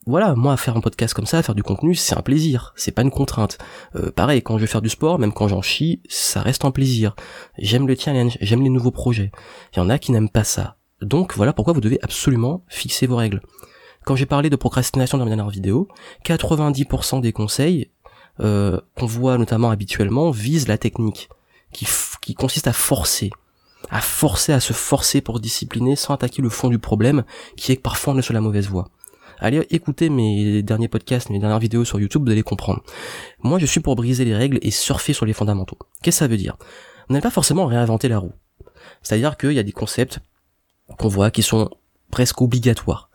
voilà, 0.08 0.36
moi 0.36 0.56
faire 0.56 0.78
un 0.78 0.82
podcast 0.82 1.14
comme 1.16 1.26
ça, 1.26 1.42
faire 1.42 1.56
du 1.56 1.64
contenu, 1.64 1.96
c'est 1.96 2.16
un 2.16 2.22
plaisir, 2.22 2.74
c'est 2.76 2.92
pas 2.92 3.02
une 3.02 3.10
contrainte. 3.10 3.58
Euh, 3.96 4.12
pareil, 4.12 4.44
quand 4.44 4.58
je 4.58 4.62
vais 4.62 4.68
faire 4.68 4.82
du 4.82 4.90
sport, 4.90 5.18
même 5.18 5.34
quand 5.34 5.48
j'en 5.48 5.64
chie, 5.64 6.02
ça 6.08 6.42
reste 6.42 6.64
un 6.64 6.72
plaisir. 6.72 7.16
J'aime 7.58 7.88
le 7.88 7.96
challenge, 7.96 8.38
j'aime 8.40 8.62
les 8.62 8.70
nouveaux 8.70 8.92
projets. 8.92 9.32
Il 9.74 9.78
y 9.78 9.80
en 9.80 9.90
a 9.90 9.98
qui 9.98 10.12
n'aiment 10.12 10.30
pas 10.30 10.44
ça. 10.44 10.78
Donc 11.02 11.36
voilà 11.36 11.54
pourquoi 11.54 11.74
vous 11.74 11.82
devez 11.82 12.00
absolument 12.04 12.64
fixer 12.68 13.08
vos 13.08 13.16
règles. 13.16 13.42
Quand 14.06 14.16
j'ai 14.16 14.28
parlé 14.28 14.52
de 14.52 14.56
procrastination 14.56 15.18
dans 15.18 15.26
ma 15.26 15.30
dernière 15.30 15.50
vidéo, 15.50 15.88
90% 16.24 17.22
des 17.22 17.32
conseils 17.32 17.90
euh, 18.40 18.80
qu'on 18.96 19.08
voit 19.08 19.40
notamment 19.40 19.72
habituellement 19.72 20.30
visent 20.30 20.68
la 20.68 20.78
technique, 20.78 21.30
qui, 21.74 21.88
qui 22.22 22.36
consiste 22.36 22.68
à 22.68 22.74
forcer, 22.74 23.32
à 23.90 24.02
forcer, 24.02 24.54
à 24.54 24.60
se 24.60 24.74
forcer 24.74 25.22
pour 25.22 25.40
discipliner 25.40 25.96
sans 25.96 26.14
attaquer 26.14 26.44
le 26.44 26.50
fond 26.50 26.70
du 26.70 26.78
problème, 26.78 27.24
qui 27.58 27.72
est 27.72 27.78
que 27.78 27.82
parfois 27.82 28.14
on 28.14 28.18
est 28.20 28.22
sur 28.22 28.36
la 28.36 28.42
mauvaise 28.42 28.68
voie 28.68 28.90
allez 29.40 29.66
écouter 29.70 30.10
mes 30.10 30.64
derniers 30.64 30.88
podcasts, 30.88 31.30
mes 31.30 31.40
dernières 31.40 31.60
vidéos 31.60 31.86
sur 31.86 32.00
YouTube, 32.00 32.24
vous 32.26 32.32
allez 32.32 32.44
comprendre. 32.44 32.84
Moi, 33.44 33.60
je 33.60 33.66
suis 33.66 33.80
pour 33.80 33.96
briser 33.96 34.26
les 34.26 34.36
règles 34.36 34.60
et 34.62 34.72
surfer 34.72 35.14
sur 35.14 35.26
les 35.26 35.34
fondamentaux. 35.34 35.78
Qu'est-ce 36.02 36.18
que 36.18 36.20
ça 36.20 36.28
veut 36.28 36.38
dire? 36.38 36.58
On 37.10 37.14
n'a 37.14 37.22
pas 37.22 37.32
forcément 37.32 37.66
réinventé 37.66 38.08
la 38.08 38.20
roue. 38.20 38.34
C'est-à-dire 39.02 39.38
qu'il 39.38 39.54
y 39.54 39.60
a 39.60 39.64
des 39.64 39.72
concepts 39.72 40.20
qu'on 40.98 41.08
voit 41.08 41.32
qui 41.32 41.44
sont 41.44 41.70
presque 42.12 42.42
obligatoires. 42.42 43.10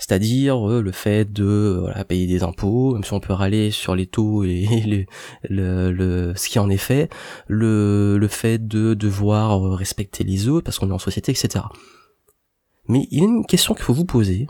C'est-à-dire 0.00 0.70
euh, 0.70 0.80
le 0.80 0.92
fait 0.92 1.30
de 1.30 1.84
payer 2.08 2.26
des 2.26 2.42
impôts, 2.42 2.94
même 2.94 3.04
si 3.04 3.12
on 3.12 3.20
peut 3.20 3.34
râler 3.34 3.70
sur 3.70 3.94
les 3.94 4.06
taux 4.06 4.44
et 4.44 5.06
le, 5.48 5.90
le, 5.90 6.32
ce 6.34 6.48
qui 6.48 6.58
en 6.58 6.70
est 6.70 6.78
fait, 6.78 7.10
le, 7.48 8.16
le 8.18 8.28
fait 8.28 8.66
de 8.66 8.94
devoir 8.94 9.60
respecter 9.72 10.24
les 10.24 10.48
autres 10.48 10.64
parce 10.64 10.78
qu'on 10.78 10.88
est 10.88 10.94
en 10.94 10.98
société, 10.98 11.32
etc. 11.32 11.66
Mais 12.88 13.06
il 13.10 13.18
y 13.18 13.22
a 13.22 13.24
une 13.24 13.44
question 13.44 13.74
qu'il 13.74 13.84
faut 13.84 13.92
vous 13.92 14.06
poser, 14.06 14.46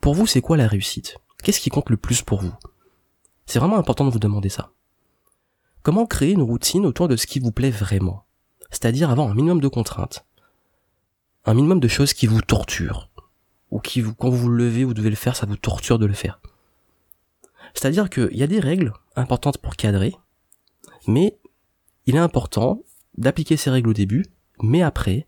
pour 0.00 0.14
vous, 0.14 0.26
c'est 0.26 0.40
quoi 0.40 0.56
la 0.56 0.66
réussite? 0.66 1.18
Qu'est-ce 1.42 1.60
qui 1.60 1.70
compte 1.70 1.90
le 1.90 1.96
plus 1.96 2.22
pour 2.22 2.40
vous? 2.40 2.54
C'est 3.46 3.58
vraiment 3.58 3.78
important 3.78 4.04
de 4.04 4.10
vous 4.10 4.18
demander 4.18 4.48
ça. 4.48 4.72
Comment 5.82 6.06
créer 6.06 6.32
une 6.32 6.42
routine 6.42 6.86
autour 6.86 7.08
de 7.08 7.16
ce 7.16 7.26
qui 7.26 7.38
vous 7.38 7.52
plaît 7.52 7.70
vraiment? 7.70 8.24
C'est-à-dire 8.70 9.10
avoir 9.10 9.28
un 9.28 9.34
minimum 9.34 9.60
de 9.60 9.68
contraintes, 9.68 10.24
un 11.44 11.54
minimum 11.54 11.80
de 11.80 11.88
choses 11.88 12.12
qui 12.12 12.26
vous 12.26 12.42
torturent, 12.42 13.10
ou 13.70 13.80
qui 13.80 14.00
vous, 14.00 14.14
quand 14.14 14.30
vous 14.30 14.36
vous 14.36 14.48
levez, 14.48 14.84
vous 14.84 14.94
devez 14.94 15.10
le 15.10 15.16
faire, 15.16 15.36
ça 15.36 15.46
vous 15.46 15.56
torture 15.56 15.98
de 15.98 16.06
le 16.06 16.14
faire. 16.14 16.40
C'est-à-dire 17.74 18.10
qu'il 18.10 18.36
y 18.36 18.42
a 18.42 18.46
des 18.46 18.60
règles 18.60 18.92
importantes 19.16 19.58
pour 19.58 19.76
cadrer, 19.76 20.14
mais 21.06 21.38
il 22.06 22.16
est 22.16 22.20
important 22.20 22.82
d'appliquer 23.16 23.56
ces 23.56 23.70
règles 23.70 23.90
au 23.90 23.94
début, 23.94 24.26
mais 24.62 24.82
après, 24.82 25.26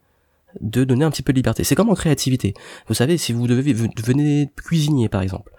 de 0.61 0.85
donner 0.85 1.05
un 1.05 1.11
petit 1.11 1.23
peu 1.23 1.33
de 1.33 1.39
liberté. 1.39 1.65
C'est 1.65 1.75
comme 1.75 1.91
en 1.91 1.95
créativité. 1.95 2.55
Vous 2.89 2.95
savez, 2.95 3.19
si 3.19 3.33
vous 3.33 3.47
devez 3.47 3.73
venez 3.73 4.51
cuisinier 4.57 5.09
par 5.09 5.23
exemple, 5.23 5.53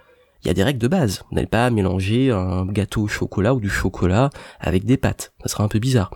il 0.44 0.48
y 0.48 0.52
a 0.52 0.54
des 0.54 0.64
règles 0.64 0.80
de 0.80 0.88
base. 0.88 1.24
Vous 1.30 1.36
n'allez 1.36 1.48
pas 1.48 1.70
mélanger 1.70 2.32
un 2.32 2.66
gâteau 2.66 3.04
au 3.04 3.08
chocolat 3.08 3.54
ou 3.54 3.62
du 3.62 3.70
chocolat 3.70 4.30
avec 4.60 4.84
des 4.86 4.98
pâtes. 4.98 5.34
Ça 5.42 5.48
sera 5.48 5.64
un 5.64 5.70
peu 5.70 5.80
bizarre. 5.80 6.12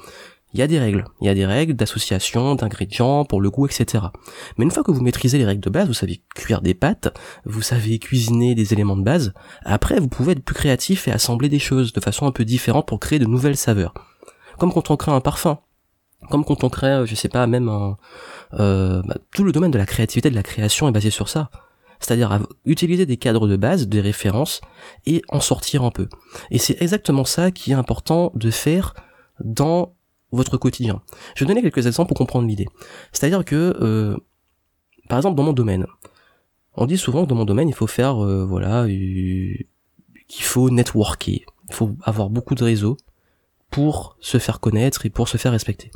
Il 0.54 0.60
y 0.60 0.64
a 0.64 0.68
des 0.68 0.80
règles. 0.80 1.06
Il 1.22 1.28
y 1.28 1.30
a 1.30 1.34
des 1.34 1.46
règles 1.46 1.74
d'association, 1.74 2.56
d'ingrédients, 2.56 3.26
pour 3.26 3.42
le 3.42 3.50
goût, 3.50 3.68
etc. 3.68 4.06
Mais 4.58 4.64
une 4.64 4.72
fois 4.72 4.84
que 4.84 4.92
vous 4.92 5.02
maîtrisez 5.02 5.38
les 5.38 5.46
règles 5.46 5.64
de 5.64 5.70
base, 5.70 5.88
vous 5.88 5.94
savez 5.94 6.22
cuire 6.36 6.62
des 6.62 6.74
pâtes, 6.74 7.16
vous 7.46 7.62
savez 7.62 8.00
cuisiner 8.00 8.56
des 8.56 8.74
éléments 8.74 8.96
de 8.96 9.04
base, 9.04 9.34
après 9.64 10.00
vous 10.00 10.08
pouvez 10.08 10.32
être 10.34 10.44
plus 10.44 10.56
créatif 10.56 11.08
et 11.08 11.12
assembler 11.12 11.50
des 11.50 11.60
choses 11.60 11.94
de 11.94 12.00
façon 12.00 12.26
un 12.26 12.32
peu 12.32 12.46
différente 12.46 12.88
pour 12.88 13.00
créer 13.00 13.20
de 13.20 13.26
nouvelles 13.26 13.58
saveurs. 13.58 13.94
Comme 14.58 14.74
quand 14.74 14.90
on 14.90 14.98
crée 14.98 15.12
un 15.12 15.22
parfum 15.22 15.60
comme 16.30 16.46
quand 16.46 16.64
on 16.64 16.70
crée, 16.70 17.06
je 17.06 17.16
sais 17.16 17.30
pas, 17.30 17.48
même 17.48 17.70
un, 17.70 17.98
euh, 18.54 19.02
bah, 19.04 19.18
tout 19.34 19.44
le 19.44 19.52
domaine 19.52 19.72
de 19.72 19.78
la 19.78 19.86
créativité, 19.86 20.30
de 20.30 20.36
la 20.36 20.44
création 20.44 20.88
est 20.88 20.92
basé 20.92 21.10
sur 21.10 21.30
ça. 21.30 21.50
C'est-à-dire 22.00 22.46
utiliser 22.66 23.06
des 23.06 23.18
cadres 23.18 23.48
de 23.48 23.56
base, 23.56 23.88
des 23.88 24.02
références, 24.02 24.62
et 25.06 25.22
en 25.30 25.40
sortir 25.40 25.84
un 25.84 25.90
peu. 25.90 26.08
Et 26.52 26.60
c'est 26.60 26.80
exactement 26.82 27.26
ça 27.26 27.52
qui 27.52 27.72
est 27.72 27.76
important 27.76 28.32
de 28.36 28.52
faire 28.52 28.94
dans 29.44 29.96
votre 30.32 30.58
quotidien. 30.58 31.02
Je 31.36 31.44
vais 31.44 31.48
donner 31.48 31.62
quelques 31.62 31.88
exemples 31.88 32.10
pour 32.10 32.18
comprendre 32.18 32.48
l'idée. 32.48 32.68
C'est-à-dire 33.12 33.44
que, 33.44 33.76
euh, 33.82 34.16
par 35.10 35.18
exemple, 35.18 35.36
dans 35.36 35.44
mon 35.44 35.54
domaine, 35.54 35.88
on 36.76 36.86
dit 36.86 36.98
souvent 36.98 37.24
que 37.24 37.30
dans 37.30 37.36
mon 37.36 37.46
domaine, 37.46 37.70
il 37.70 37.74
faut 37.76 37.88
faire, 37.88 38.24
euh, 38.24 38.46
voilà, 38.46 38.86
qu'il 38.86 39.66
faut 40.44 40.70
networker, 40.70 41.46
il 41.70 41.74
faut 41.74 41.96
avoir 42.04 42.30
beaucoup 42.30 42.54
de 42.54 42.64
réseaux 42.64 42.98
pour 43.72 44.18
se 44.20 44.38
faire 44.38 44.60
connaître 44.60 45.06
et 45.06 45.10
pour 45.10 45.28
se 45.28 45.38
faire 45.38 45.52
respecter. 45.52 45.92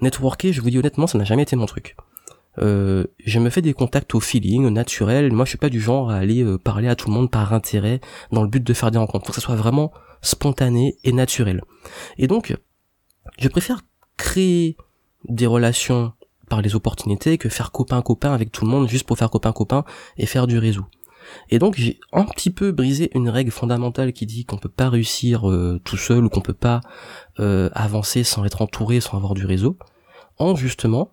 Networker, 0.00 0.52
je 0.52 0.60
vous 0.60 0.70
dis 0.70 0.78
honnêtement, 0.78 1.06
ça 1.06 1.18
n'a 1.18 1.24
jamais 1.24 1.42
été 1.42 1.56
mon 1.56 1.66
truc. 1.66 1.96
Euh, 2.58 3.04
je 3.24 3.38
me 3.38 3.50
fais 3.50 3.62
des 3.62 3.74
contacts 3.74 4.14
au 4.14 4.20
feeling, 4.20 4.64
au 4.64 4.70
naturel. 4.70 5.32
Moi, 5.32 5.44
je 5.44 5.50
suis 5.50 5.58
pas 5.58 5.68
du 5.68 5.80
genre 5.80 6.10
à 6.10 6.16
aller 6.16 6.42
euh, 6.42 6.58
parler 6.58 6.88
à 6.88 6.96
tout 6.96 7.08
le 7.08 7.14
monde 7.14 7.30
par 7.30 7.52
intérêt, 7.52 8.00
dans 8.32 8.42
le 8.42 8.48
but 8.48 8.62
de 8.62 8.72
faire 8.72 8.90
des 8.90 8.98
rencontres. 8.98 9.26
Faut 9.26 9.32
que 9.32 9.40
ça 9.40 9.44
soit 9.44 9.56
vraiment 9.56 9.92
spontané 10.22 10.96
et 11.04 11.12
naturel. 11.12 11.62
Et 12.18 12.26
donc, 12.26 12.56
je 13.38 13.48
préfère 13.48 13.82
créer 14.16 14.76
des 15.28 15.46
relations 15.46 16.12
par 16.48 16.62
les 16.62 16.74
opportunités 16.74 17.38
que 17.38 17.48
faire 17.48 17.72
copain-copain 17.72 18.32
avec 18.32 18.52
tout 18.52 18.64
le 18.64 18.70
monde 18.70 18.88
juste 18.88 19.06
pour 19.06 19.18
faire 19.18 19.30
copain-copain 19.30 19.84
et 20.16 20.26
faire 20.26 20.46
du 20.46 20.58
réseau. 20.58 20.84
Et 21.50 21.58
donc 21.58 21.76
j'ai 21.76 21.98
un 22.12 22.24
petit 22.24 22.50
peu 22.50 22.72
brisé 22.72 23.10
une 23.14 23.28
règle 23.28 23.50
fondamentale 23.50 24.12
qui 24.12 24.26
dit 24.26 24.44
qu'on 24.44 24.58
peut 24.58 24.68
pas 24.68 24.88
réussir 24.88 25.48
euh, 25.48 25.80
tout 25.84 25.96
seul 25.96 26.24
ou 26.24 26.28
qu'on 26.28 26.40
peut 26.40 26.52
pas 26.52 26.80
euh, 27.40 27.70
avancer 27.74 28.24
sans 28.24 28.44
être 28.44 28.62
entouré, 28.62 29.00
sans 29.00 29.16
avoir 29.16 29.34
du 29.34 29.46
réseau, 29.46 29.76
en 30.38 30.54
justement 30.54 31.12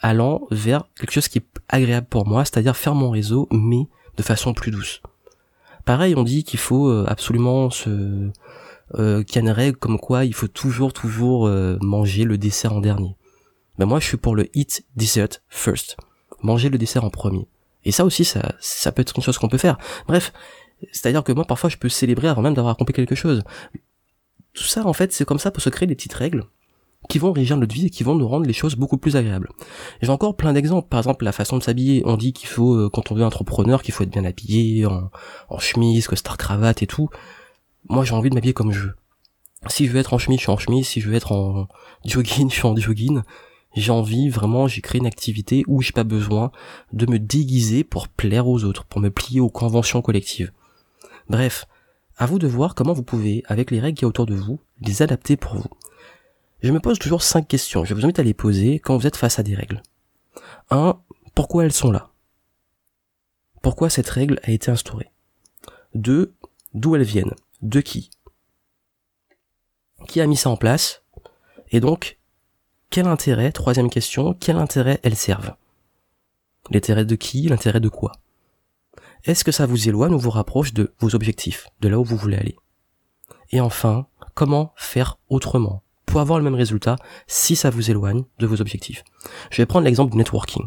allant 0.00 0.46
vers 0.50 0.84
quelque 0.98 1.12
chose 1.12 1.28
qui 1.28 1.38
est 1.38 1.46
agréable 1.68 2.06
pour 2.08 2.26
moi, 2.26 2.44
c'est-à-dire 2.44 2.76
faire 2.76 2.94
mon 2.94 3.10
réseau, 3.10 3.48
mais 3.50 3.88
de 4.16 4.22
façon 4.22 4.54
plus 4.54 4.70
douce. 4.70 5.02
Pareil, 5.84 6.14
on 6.16 6.24
dit 6.24 6.44
qu'il 6.44 6.58
faut 6.58 6.88
euh, 6.88 7.04
absolument 7.06 7.70
se 7.70 8.30
euh, 8.94 9.22
qu'il 9.22 9.36
y 9.36 9.38
a 9.38 9.42
une 9.42 9.50
règle 9.50 9.76
comme 9.76 9.98
quoi 9.98 10.24
il 10.24 10.34
faut 10.34 10.48
toujours 10.48 10.92
toujours 10.94 11.50
manger 11.82 12.24
le 12.24 12.38
dessert 12.38 12.72
en 12.72 12.80
dernier. 12.80 13.16
Ben 13.78 13.86
moi 13.86 14.00
je 14.00 14.06
suis 14.06 14.16
pour 14.16 14.34
le 14.34 14.48
eat 14.56 14.84
dessert 14.96 15.28
first. 15.48 15.96
Manger 16.42 16.68
le 16.68 16.78
dessert 16.78 17.04
en 17.04 17.10
premier. 17.10 17.48
Et 17.88 17.92
ça 17.92 18.04
aussi 18.04 18.24
ça 18.24 18.52
ça 18.60 18.92
peut 18.92 19.00
être 19.02 19.14
une 19.16 19.22
chose 19.22 19.38
qu'on 19.38 19.48
peut 19.48 19.58
faire. 19.58 19.78
Bref, 20.06 20.32
c'est-à-dire 20.92 21.24
que 21.24 21.32
moi 21.32 21.46
parfois 21.46 21.70
je 21.70 21.78
peux 21.78 21.88
célébrer 21.88 22.28
avant 22.28 22.42
même 22.42 22.54
d'avoir 22.54 22.74
accompli 22.74 22.94
quelque 22.94 23.14
chose. 23.14 23.42
Tout 24.52 24.64
ça 24.64 24.86
en 24.86 24.92
fait 24.92 25.12
c'est 25.12 25.24
comme 25.24 25.38
ça 25.38 25.50
pour 25.50 25.62
se 25.62 25.70
créer 25.70 25.86
des 25.86 25.94
petites 25.94 26.12
règles 26.12 26.44
qui 27.08 27.18
vont 27.18 27.32
régir 27.32 27.56
notre 27.56 27.74
vie 27.74 27.86
et 27.86 27.90
qui 27.90 28.02
vont 28.02 28.14
nous 28.14 28.28
rendre 28.28 28.46
les 28.46 28.52
choses 28.52 28.76
beaucoup 28.76 28.98
plus 28.98 29.16
agréables. 29.16 29.48
J'ai 30.02 30.10
encore 30.10 30.36
plein 30.36 30.52
d'exemples. 30.52 30.88
Par 30.88 31.00
exemple, 31.00 31.24
la 31.24 31.32
façon 31.32 31.56
de 31.56 31.62
s'habiller. 31.62 32.02
On 32.04 32.16
dit 32.16 32.32
qu'il 32.32 32.48
faut, 32.48 32.74
euh, 32.74 32.90
quand 32.92 33.10
on 33.10 33.14
veut 33.14 33.24
entrepreneur, 33.24 33.82
qu'il 33.82 33.94
faut 33.94 34.02
être 34.02 34.10
bien 34.10 34.24
habillé, 34.24 34.84
en, 34.84 35.10
en 35.48 35.58
chemise, 35.58 36.06
costard 36.08 36.36
cravate 36.36 36.82
et 36.82 36.86
tout. 36.86 37.08
Moi, 37.88 38.04
j'ai 38.04 38.14
envie 38.14 38.30
de 38.30 38.34
m'habiller 38.34 38.52
comme 38.52 38.72
je 38.72 38.80
veux. 38.80 38.94
Si 39.68 39.86
je 39.86 39.92
veux 39.92 40.00
être 40.00 40.12
en 40.12 40.18
chemise, 40.18 40.38
je 40.38 40.44
suis 40.44 40.52
en 40.52 40.58
chemise. 40.58 40.86
Si 40.86 41.00
je 41.00 41.08
veux 41.08 41.14
être 41.14 41.32
en 41.32 41.68
jogging, 42.04 42.50
je 42.50 42.56
suis 42.56 42.66
en 42.66 42.76
jogging. 42.76 43.22
J'ai 43.74 43.92
envie, 43.92 44.28
vraiment, 44.28 44.66
j'ai 44.66 44.80
créé 44.80 44.98
une 44.98 45.06
activité 45.06 45.62
où 45.66 45.82
j'ai 45.82 45.92
pas 45.92 46.04
besoin 46.04 46.50
de 46.92 47.06
me 47.06 47.18
déguiser 47.18 47.84
pour 47.84 48.08
plaire 48.08 48.48
aux 48.48 48.64
autres, 48.64 48.84
pour 48.84 49.00
me 49.00 49.10
plier 49.10 49.40
aux 49.40 49.50
conventions 49.50 50.02
collectives. 50.02 50.52
Bref, 51.28 51.66
à 52.16 52.26
vous 52.26 52.38
de 52.38 52.48
voir 52.48 52.74
comment 52.74 52.92
vous 52.92 53.02
pouvez, 53.02 53.44
avec 53.46 53.70
les 53.70 53.80
règles 53.80 53.96
qui 53.96 54.02
y 54.02 54.06
a 54.06 54.08
autour 54.08 54.26
de 54.26 54.34
vous, 54.34 54.60
les 54.80 55.02
adapter 55.02 55.36
pour 55.36 55.54
vous. 55.54 55.68
Je 56.62 56.72
me 56.72 56.80
pose 56.80 56.98
toujours 56.98 57.22
cinq 57.22 57.46
questions. 57.46 57.84
Je 57.84 57.94
vous 57.94 58.04
invite 58.04 58.18
à 58.18 58.24
les 58.24 58.34
poser 58.34 58.80
quand 58.80 58.96
vous 58.96 59.06
êtes 59.06 59.16
face 59.16 59.38
à 59.38 59.44
des 59.44 59.54
règles. 59.54 59.82
1. 60.70 61.00
Pourquoi 61.34 61.64
elles 61.64 61.72
sont 61.72 61.92
là? 61.92 62.10
Pourquoi 63.62 63.90
cette 63.90 64.08
règle 64.08 64.40
a 64.42 64.50
été 64.50 64.70
instaurée? 64.70 65.12
2. 65.94 66.34
D'où 66.74 66.96
elles 66.96 67.02
viennent? 67.02 67.34
De 67.62 67.80
qui? 67.80 68.10
Qui 70.08 70.20
a 70.20 70.26
mis 70.26 70.36
ça 70.36 70.50
en 70.50 70.56
place? 70.56 71.04
Et 71.70 71.80
donc, 71.80 72.17
quel 72.90 73.06
intérêt, 73.06 73.52
troisième 73.52 73.90
question, 73.90 74.34
quel 74.38 74.56
intérêt 74.56 75.00
elles 75.02 75.16
servent? 75.16 75.54
L'intérêt 76.70 77.04
de 77.04 77.14
qui 77.14 77.42
L'intérêt 77.42 77.80
de 77.80 77.88
quoi? 77.88 78.12
Est-ce 79.24 79.44
que 79.44 79.52
ça 79.52 79.66
vous 79.66 79.88
éloigne 79.88 80.14
ou 80.14 80.18
vous 80.18 80.30
rapproche 80.30 80.72
de 80.72 80.94
vos 80.98 81.14
objectifs, 81.14 81.68
de 81.80 81.88
là 81.88 81.98
où 81.98 82.04
vous 82.04 82.16
voulez 82.16 82.36
aller? 82.36 82.56
Et 83.50 83.60
enfin, 83.60 84.06
comment 84.34 84.72
faire 84.76 85.18
autrement 85.28 85.82
pour 86.06 86.20
avoir 86.20 86.38
le 86.38 86.44
même 86.44 86.54
résultat 86.54 86.96
si 87.26 87.56
ça 87.56 87.70
vous 87.70 87.90
éloigne 87.90 88.24
de 88.38 88.46
vos 88.46 88.60
objectifs? 88.60 89.04
Je 89.50 89.60
vais 89.60 89.66
prendre 89.66 89.84
l'exemple 89.84 90.12
du 90.12 90.18
networking. 90.18 90.66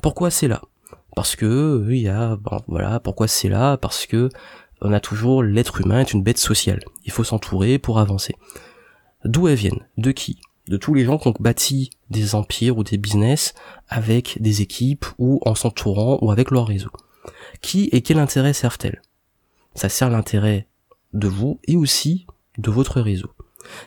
Pourquoi 0.00 0.30
c'est 0.30 0.48
là? 0.48 0.62
Parce 1.14 1.36
que 1.36 1.86
il 1.90 1.98
y 1.98 2.08
a 2.08 2.36
ben, 2.36 2.60
voilà, 2.66 2.98
pourquoi 2.98 3.28
c'est 3.28 3.48
là? 3.48 3.76
Parce 3.76 4.06
que 4.06 4.30
on 4.80 4.92
a 4.92 5.00
toujours 5.00 5.42
l'être 5.42 5.80
humain 5.80 6.00
est 6.00 6.12
une 6.12 6.22
bête 6.22 6.38
sociale. 6.38 6.80
Il 7.04 7.12
faut 7.12 7.24
s'entourer 7.24 7.78
pour 7.78 8.00
avancer. 8.00 8.34
D'où 9.24 9.46
elles 9.46 9.54
viennent? 9.56 9.86
De 9.96 10.10
qui? 10.10 10.40
De 10.68 10.76
tous 10.76 10.94
les 10.94 11.04
gens 11.04 11.18
qui 11.18 11.28
ont 11.28 11.34
bâti 11.40 11.90
des 12.10 12.34
empires 12.34 12.78
ou 12.78 12.84
des 12.84 12.98
business 12.98 13.54
avec 13.88 14.40
des 14.40 14.62
équipes 14.62 15.06
ou 15.18 15.40
en 15.44 15.54
s'entourant 15.54 16.18
ou 16.22 16.30
avec 16.30 16.50
leur 16.50 16.66
réseau. 16.66 16.90
Qui 17.60 17.88
et 17.92 18.02
quel 18.02 18.18
intérêt 18.18 18.52
servent-elles? 18.52 19.02
Ça 19.74 19.88
sert 19.88 20.10
l'intérêt 20.10 20.68
de 21.12 21.28
vous 21.28 21.58
et 21.64 21.76
aussi 21.76 22.26
de 22.58 22.70
votre 22.70 23.00
réseau. 23.00 23.30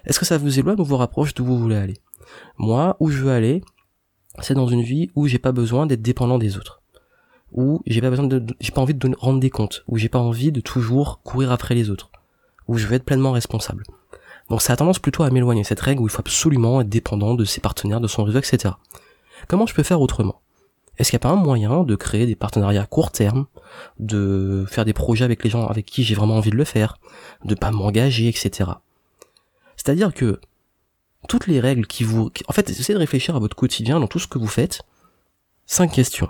Est-ce 0.06 0.20
que 0.20 0.26
ça 0.26 0.38
vous 0.38 0.60
éloigne 0.60 0.80
ou 0.80 0.86
vous 0.86 0.98
rapproche 0.98 1.34
d'où 1.34 1.46
vous 1.46 1.58
voulez 1.58 1.76
aller? 1.76 1.98
Moi, 2.58 2.96
où 3.00 3.10
je 3.10 3.24
veux 3.24 3.32
aller, 3.32 3.62
c'est 4.42 4.54
dans 4.54 4.68
une 4.68 4.82
vie 4.82 5.10
où 5.16 5.28
j'ai 5.28 5.40
pas 5.40 5.52
besoin 5.52 5.86
d'être 5.86 6.02
dépendant 6.02 6.38
des 6.38 6.58
autres. 6.58 6.82
Où 7.52 7.82
j'ai 7.86 8.02
pas 8.02 8.10
besoin 8.10 8.28
de, 8.28 8.46
j'ai 8.60 8.72
pas 8.72 8.82
envie 8.82 8.94
de 8.94 9.16
rendre 9.18 9.40
des 9.40 9.50
comptes. 9.50 9.84
Où 9.88 9.98
j'ai 9.98 10.10
pas 10.10 10.20
envie 10.20 10.52
de 10.52 10.62
toujours 10.62 11.22
courir 11.24 11.52
après 11.52 11.76
les 11.76 11.90
autres. 11.90 12.12
Où 12.68 12.78
je 12.78 12.88
veux 12.88 12.96
être 12.96 13.06
pleinement 13.06 13.32
responsable. 13.32 13.84
Donc 14.50 14.62
ça 14.62 14.74
a 14.74 14.76
tendance 14.76 15.00
plutôt 15.00 15.24
à 15.24 15.30
m'éloigner, 15.30 15.64
cette 15.64 15.80
règle 15.80 16.02
où 16.02 16.08
il 16.08 16.12
faut 16.12 16.20
absolument 16.20 16.82
être 16.82 16.90
dépendant 16.90 17.34
de 17.34 17.46
ses 17.46 17.62
partenaires, 17.62 18.00
de 18.00 18.08
son 18.08 18.24
réseau, 18.24 18.40
etc. 18.40 18.76
Comment 19.48 19.66
je 19.66 19.74
peux 19.74 19.84
faire 19.84 20.02
autrement? 20.02 20.42
Est-ce 20.98 21.10
qu'il 21.10 21.18
n'y 21.18 21.22
a 21.24 21.28
pas 21.28 21.34
un 21.34 21.42
moyen 21.42 21.84
de 21.84 21.96
créer 21.96 22.26
des 22.26 22.36
partenariats 22.36 22.84
à 22.84 22.86
court 22.86 23.12
terme, 23.12 23.48
de 24.00 24.66
faire 24.70 24.86
des 24.86 24.94
projets 24.94 25.26
avec 25.26 25.44
les 25.44 25.50
gens 25.50 25.68
avec 25.68 25.86
qui 25.86 26.04
j'ai 26.04 26.16
vraiment 26.16 26.38
envie 26.38 26.52
de 26.52 26.56
le 26.56 26.64
faire, 26.64 26.98
de 27.44 27.56
pas 27.56 27.72
m'engager, 27.72 28.30
etc. 28.30 28.72
C'est-à-dire 29.76 30.14
que 30.14 30.40
toutes 31.28 31.48
les 31.48 31.60
règles 31.60 31.86
qui 31.86 32.04
vous... 32.04 32.32
En 32.48 32.54
fait, 32.54 32.70
essayez 32.70 32.94
de 32.94 33.00
réfléchir 33.00 33.36
à 33.36 33.40
votre 33.40 33.56
quotidien, 33.56 34.00
dans 34.00 34.08
tout 34.08 34.20
ce 34.20 34.28
que 34.28 34.38
vous 34.38 34.48
faites. 34.48 34.84
Cinq 35.66 35.92
questions. 35.92 36.30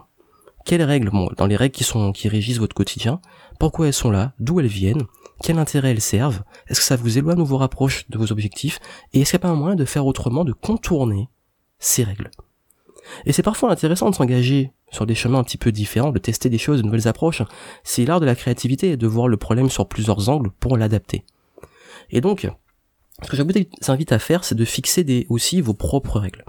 Quelles 0.65 0.81
règles, 0.81 1.12
bon, 1.12 1.29
dans 1.38 1.45
les 1.45 1.55
règles 1.55 1.75
qui 1.75 1.84
sont 1.84 2.12
qui 2.12 2.27
régissent 2.27 2.57
votre 2.57 2.74
quotidien, 2.74 3.19
pourquoi 3.60 3.88
elles 3.88 3.93
sont 3.93 4.10
là, 4.10 4.34
d'où 4.39 4.60
elles 4.60 4.65
viennent, 4.65 5.03
quel 5.41 5.59
intérêt 5.59 5.91
elles 5.91 6.01
servent, 6.01 6.43
est-ce 6.67 6.79
que 6.79 6.85
ça 6.85 6.95
vous 6.95 7.17
éloigne 7.17 7.39
ou 7.39 7.45
vous 7.45 7.57
rapproche 7.57 8.09
de 8.09 8.17
vos 8.17 8.31
objectifs, 8.31 8.79
et 9.13 9.21
est-ce 9.21 9.31
qu'il 9.31 9.39
n'y 9.39 9.41
a 9.41 9.47
pas 9.47 9.53
un 9.53 9.59
moyen 9.59 9.75
de 9.75 9.85
faire 9.85 10.05
autrement, 10.05 10.45
de 10.45 10.53
contourner 10.53 11.29
ces 11.79 12.03
règles? 12.03 12.31
Et 13.25 13.33
c'est 13.33 13.43
parfois 13.43 13.71
intéressant 13.71 14.09
de 14.09 14.15
s'engager 14.15 14.71
sur 14.91 15.05
des 15.05 15.15
chemins 15.15 15.39
un 15.39 15.43
petit 15.43 15.57
peu 15.57 15.71
différents, 15.71 16.11
de 16.11 16.19
tester 16.19 16.49
des 16.49 16.57
choses, 16.57 16.81
de 16.81 16.85
nouvelles 16.85 17.07
approches. 17.07 17.43
C'est 17.83 18.05
l'art 18.05 18.19
de 18.19 18.25
la 18.25 18.35
créativité 18.35 18.97
de 18.97 19.07
voir 19.07 19.27
le 19.27 19.37
problème 19.37 19.69
sur 19.69 19.87
plusieurs 19.87 20.29
angles 20.29 20.51
pour 20.59 20.77
l'adapter. 20.77 21.25
Et 22.09 22.21
donc, 22.21 22.47
ce 23.21 23.29
que 23.29 23.37
je 23.37 23.43
vous 23.43 23.51
invite 23.91 24.11
à 24.11 24.19
faire, 24.19 24.43
c'est 24.43 24.55
de 24.55 24.65
fixer 24.65 25.03
des, 25.03 25.25
aussi 25.29 25.61
vos 25.61 25.73
propres 25.73 26.19
règles. 26.19 26.45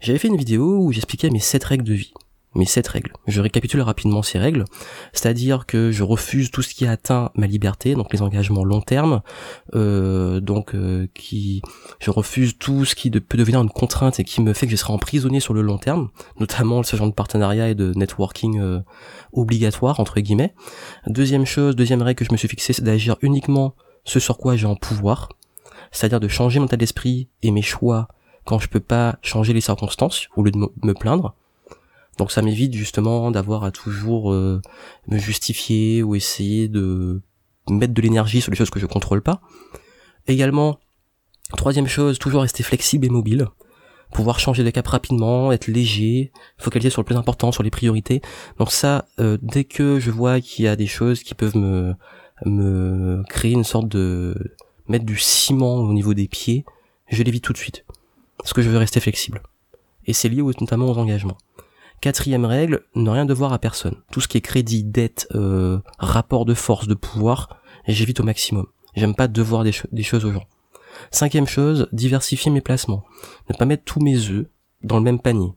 J'avais 0.00 0.18
fait 0.18 0.28
une 0.28 0.36
vidéo 0.36 0.78
où 0.78 0.92
j'expliquais 0.92 1.30
mes 1.30 1.40
7 1.40 1.64
règles 1.64 1.84
de 1.84 1.94
vie. 1.94 2.12
Mes 2.54 2.64
7 2.64 2.88
règles. 2.88 3.12
Je 3.26 3.40
récapitule 3.40 3.82
rapidement 3.82 4.22
ces 4.22 4.38
règles. 4.38 4.64
C'est-à-dire 5.12 5.66
que 5.66 5.90
je 5.92 6.02
refuse 6.02 6.50
tout 6.50 6.62
ce 6.62 6.74
qui 6.74 6.86
atteint 6.86 7.30
ma 7.34 7.46
liberté, 7.46 7.94
donc 7.94 8.12
les 8.12 8.22
engagements 8.22 8.64
long 8.64 8.80
terme, 8.80 9.20
euh, 9.74 10.40
donc 10.40 10.74
euh, 10.74 11.08
qui, 11.14 11.62
je 12.00 12.10
refuse 12.10 12.56
tout 12.58 12.84
ce 12.84 12.94
qui 12.94 13.10
peut 13.10 13.36
devenir 13.36 13.60
une 13.60 13.68
contrainte 13.68 14.18
et 14.18 14.24
qui 14.24 14.40
me 14.40 14.54
fait 14.54 14.66
que 14.66 14.72
je 14.72 14.76
serai 14.76 14.92
emprisonné 14.92 15.40
sur 15.40 15.52
le 15.52 15.60
long 15.60 15.78
terme, 15.78 16.08
notamment 16.40 16.82
ce 16.82 16.96
genre 16.96 17.08
de 17.08 17.12
partenariat 17.12 17.68
et 17.68 17.74
de 17.74 17.92
networking 17.94 18.58
euh, 18.60 18.80
obligatoire 19.32 20.00
entre 20.00 20.18
guillemets. 20.20 20.54
Deuxième 21.06 21.44
chose, 21.44 21.76
deuxième 21.76 22.02
règle 22.02 22.18
que 22.18 22.24
je 22.24 22.32
me 22.32 22.38
suis 22.38 22.48
fixée, 22.48 22.72
c'est 22.72 22.84
d'agir 22.84 23.16
uniquement 23.20 23.74
ce 24.04 24.20
sur 24.20 24.38
quoi 24.38 24.56
j'ai 24.56 24.66
en 24.66 24.76
pouvoir 24.76 25.28
c'est-à-dire 25.90 26.20
de 26.20 26.28
changer 26.28 26.60
mon 26.60 26.66
état 26.66 26.76
d'esprit 26.76 27.28
et 27.42 27.50
mes 27.50 27.62
choix 27.62 28.08
quand 28.44 28.58
je 28.58 28.68
peux 28.68 28.80
pas 28.80 29.18
changer 29.22 29.52
les 29.52 29.60
circonstances 29.60 30.28
au 30.36 30.42
lieu 30.42 30.50
de 30.50 30.58
me 30.58 30.94
plaindre. 30.94 31.34
Donc 32.18 32.32
ça 32.32 32.42
m'évite 32.42 32.74
justement 32.74 33.30
d'avoir 33.30 33.64
à 33.64 33.70
toujours 33.70 34.32
euh, 34.32 34.60
me 35.06 35.18
justifier 35.18 36.02
ou 36.02 36.14
essayer 36.14 36.68
de 36.68 37.22
mettre 37.70 37.94
de 37.94 38.02
l'énergie 38.02 38.40
sur 38.40 38.50
les 38.50 38.56
choses 38.56 38.70
que 38.70 38.80
je 38.80 38.86
contrôle 38.86 39.22
pas. 39.22 39.40
Également, 40.26 40.78
troisième 41.56 41.86
chose, 41.86 42.18
toujours 42.18 42.42
rester 42.42 42.62
flexible 42.62 43.06
et 43.06 43.08
mobile, 43.08 43.46
pouvoir 44.12 44.40
changer 44.40 44.64
de 44.64 44.70
cap 44.70 44.86
rapidement, 44.86 45.52
être 45.52 45.68
léger, 45.68 46.32
focaliser 46.58 46.90
sur 46.90 47.02
le 47.02 47.06
plus 47.06 47.16
important, 47.16 47.52
sur 47.52 47.62
les 47.62 47.70
priorités. 47.70 48.20
Donc 48.58 48.72
ça, 48.72 49.06
euh, 49.20 49.38
dès 49.40 49.64
que 49.64 50.00
je 50.00 50.10
vois 50.10 50.40
qu'il 50.40 50.64
y 50.64 50.68
a 50.68 50.76
des 50.76 50.86
choses 50.86 51.22
qui 51.22 51.34
peuvent 51.34 51.56
me 51.56 51.94
me 52.44 53.22
créer 53.28 53.52
une 53.52 53.64
sorte 53.64 53.88
de 53.88 54.56
mettre 54.86 55.04
du 55.04 55.16
ciment 55.16 55.76
au 55.76 55.92
niveau 55.92 56.14
des 56.14 56.28
pieds, 56.28 56.64
je 57.08 57.22
l'évite 57.22 57.44
tout 57.44 57.52
de 57.52 57.58
suite. 57.58 57.84
Parce 58.38 58.52
que 58.52 58.62
je 58.62 58.70
veux 58.70 58.78
rester 58.78 59.00
flexible. 59.00 59.42
Et 60.06 60.12
c'est 60.12 60.28
lié 60.28 60.42
notamment 60.42 60.86
aux 60.90 60.98
engagements. 60.98 61.36
Quatrième 62.00 62.44
règle, 62.44 62.82
ne 62.94 63.10
rien 63.10 63.26
devoir 63.26 63.52
à 63.52 63.58
personne. 63.58 63.96
Tout 64.12 64.20
ce 64.20 64.28
qui 64.28 64.38
est 64.38 64.42
crédit, 64.42 64.84
dette, 64.84 65.26
euh, 65.34 65.80
rapport 65.98 66.44
de 66.44 66.54
force, 66.54 66.86
de 66.86 66.94
pouvoir, 66.94 67.60
j'évite 67.88 68.20
au 68.20 68.22
maximum. 68.22 68.66
J'aime 68.94 69.14
pas 69.14 69.26
devoir 69.28 69.64
des, 69.64 69.72
choses 69.72 70.24
aux 70.24 70.32
gens. 70.32 70.44
Cinquième 71.10 71.46
chose, 71.46 71.88
diversifier 71.92 72.50
mes 72.50 72.60
placements. 72.60 73.04
Ne 73.50 73.56
pas 73.56 73.64
mettre 73.64 73.84
tous 73.84 74.00
mes 74.00 74.30
œufs 74.30 74.46
dans 74.82 74.96
le 74.96 75.02
même 75.02 75.20
panier. 75.20 75.52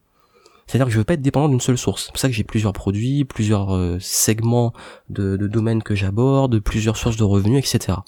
C'est-à-dire 0.66 0.88
que 0.88 0.94
je 0.94 0.98
veux 0.98 1.04
pas 1.04 1.14
être 1.14 1.22
dépendant 1.22 1.50
d'une 1.50 1.62
seule 1.62 1.78
source. 1.78 2.06
C'est 2.06 2.12
pour 2.12 2.20
ça 2.20 2.28
que 2.28 2.34
j'ai 2.34 2.44
plusieurs 2.44 2.74
produits, 2.74 3.26
plusieurs 3.26 3.76
euh, 3.76 3.98
segments 4.00 4.74
de, 5.10 5.38
de 5.38 5.48
domaines 5.48 5.84
que 5.84 5.96
j'aborde, 5.96 6.60
plusieurs 6.60 6.98
sources 6.98 7.18
de 7.18 7.24
revenus, 7.24 7.60
etc. 7.60 8.00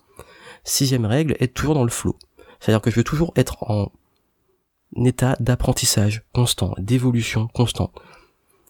Sixième 0.63 1.06
règle, 1.06 1.36
être 1.40 1.54
toujours 1.54 1.75
dans 1.75 1.84
le 1.84 1.90
flow. 1.90 2.18
C'est-à-dire 2.60 2.82
que 2.82 2.90
je 2.90 2.96
veux 2.96 3.04
toujours 3.04 3.34
être 3.36 3.58
en 3.70 3.92
état 4.96 5.36
d'apprentissage 5.40 6.24
constant, 6.34 6.74
d'évolution 6.78 7.48
constante. 7.48 7.94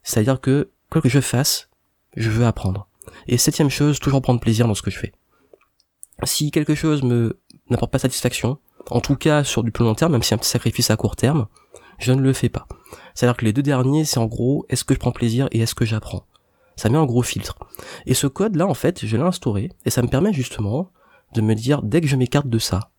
C'est-à-dire 0.04 0.42
que, 0.42 0.72
quoi 0.90 1.02
que 1.02 1.10
je 1.10 1.22
fasse, 1.22 1.70
je 2.16 2.30
veux 2.30 2.46
apprendre. 2.46 2.88
Et 3.28 3.38
septième 3.38 3.70
chose, 3.70 4.00
toujours 4.00 4.22
prendre 4.22 4.40
plaisir 4.40 4.68
dans 4.68 4.76
ce 4.76 4.82
que 4.82 4.92
je 4.92 5.00
fais. 5.00 5.14
Si 6.24 6.52
quelque 6.52 6.76
chose 6.76 7.04
me 7.04 7.40
n'apporte 7.70 7.92
pas 7.92 8.00
satisfaction, 8.00 8.60
en 8.90 9.02
tout 9.02 9.16
cas 9.16 9.44
sur 9.44 9.64
du 9.64 9.72
plus 9.72 9.84
long 9.84 9.96
terme, 9.96 10.12
même 10.12 10.24
si 10.24 10.34
un 10.34 10.38
petit 10.38 10.50
sacrifice 10.50 10.90
à 10.92 10.98
court 10.98 11.16
terme, 11.16 11.48
je 12.00 12.12
ne 12.12 12.22
le 12.22 12.34
fais 12.34 12.50
pas. 12.50 12.68
C'est-à-dire 13.14 13.38
que 13.38 13.46
les 13.46 13.54
deux 13.54 13.62
derniers, 13.62 14.06
c'est 14.06 14.20
en 14.20 14.26
gros, 14.26 14.66
est-ce 14.70 14.84
que 14.84 14.94
je 14.94 15.00
prends 15.00 15.12
plaisir 15.12 15.48
et 15.52 15.60
est-ce 15.60 15.76
que 15.76 15.86
j'apprends? 15.86 16.26
Ça 16.76 16.90
met 16.90 16.98
un 16.98 17.06
gros 17.06 17.22
filtre. 17.22 17.58
Et 18.06 18.14
ce 18.14 18.28
code 18.28 18.56
là, 18.56 18.68
en 18.68 18.74
fait, 18.74 19.06
je 19.06 19.16
l'ai 19.16 19.24
instauré 19.24 19.72
et 19.86 19.90
ça 19.90 20.02
me 20.02 20.08
permet 20.08 20.34
justement 20.34 20.92
de 21.34 21.42
me 21.42 21.56
dire 21.56 21.82
dès 21.82 22.02
que 22.02 22.08
je 22.08 22.16
m'écarte 22.16 22.48
de 22.48 22.60
ça, 22.60 22.92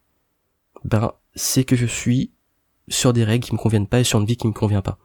ben 0.84 1.12
c'est 1.34 1.64
que 1.64 1.76
je 1.76 1.86
suis 1.86 2.32
sur 2.88 3.12
des 3.12 3.24
règles 3.24 3.44
qui 3.44 3.52
me 3.52 3.58
conviennent 3.58 3.86
pas 3.86 4.00
et 4.00 4.04
sur 4.04 4.20
une 4.20 4.26
vie 4.26 4.36
qui 4.36 4.46
me 4.46 4.52
convient 4.52 4.82
pas. 4.82 4.98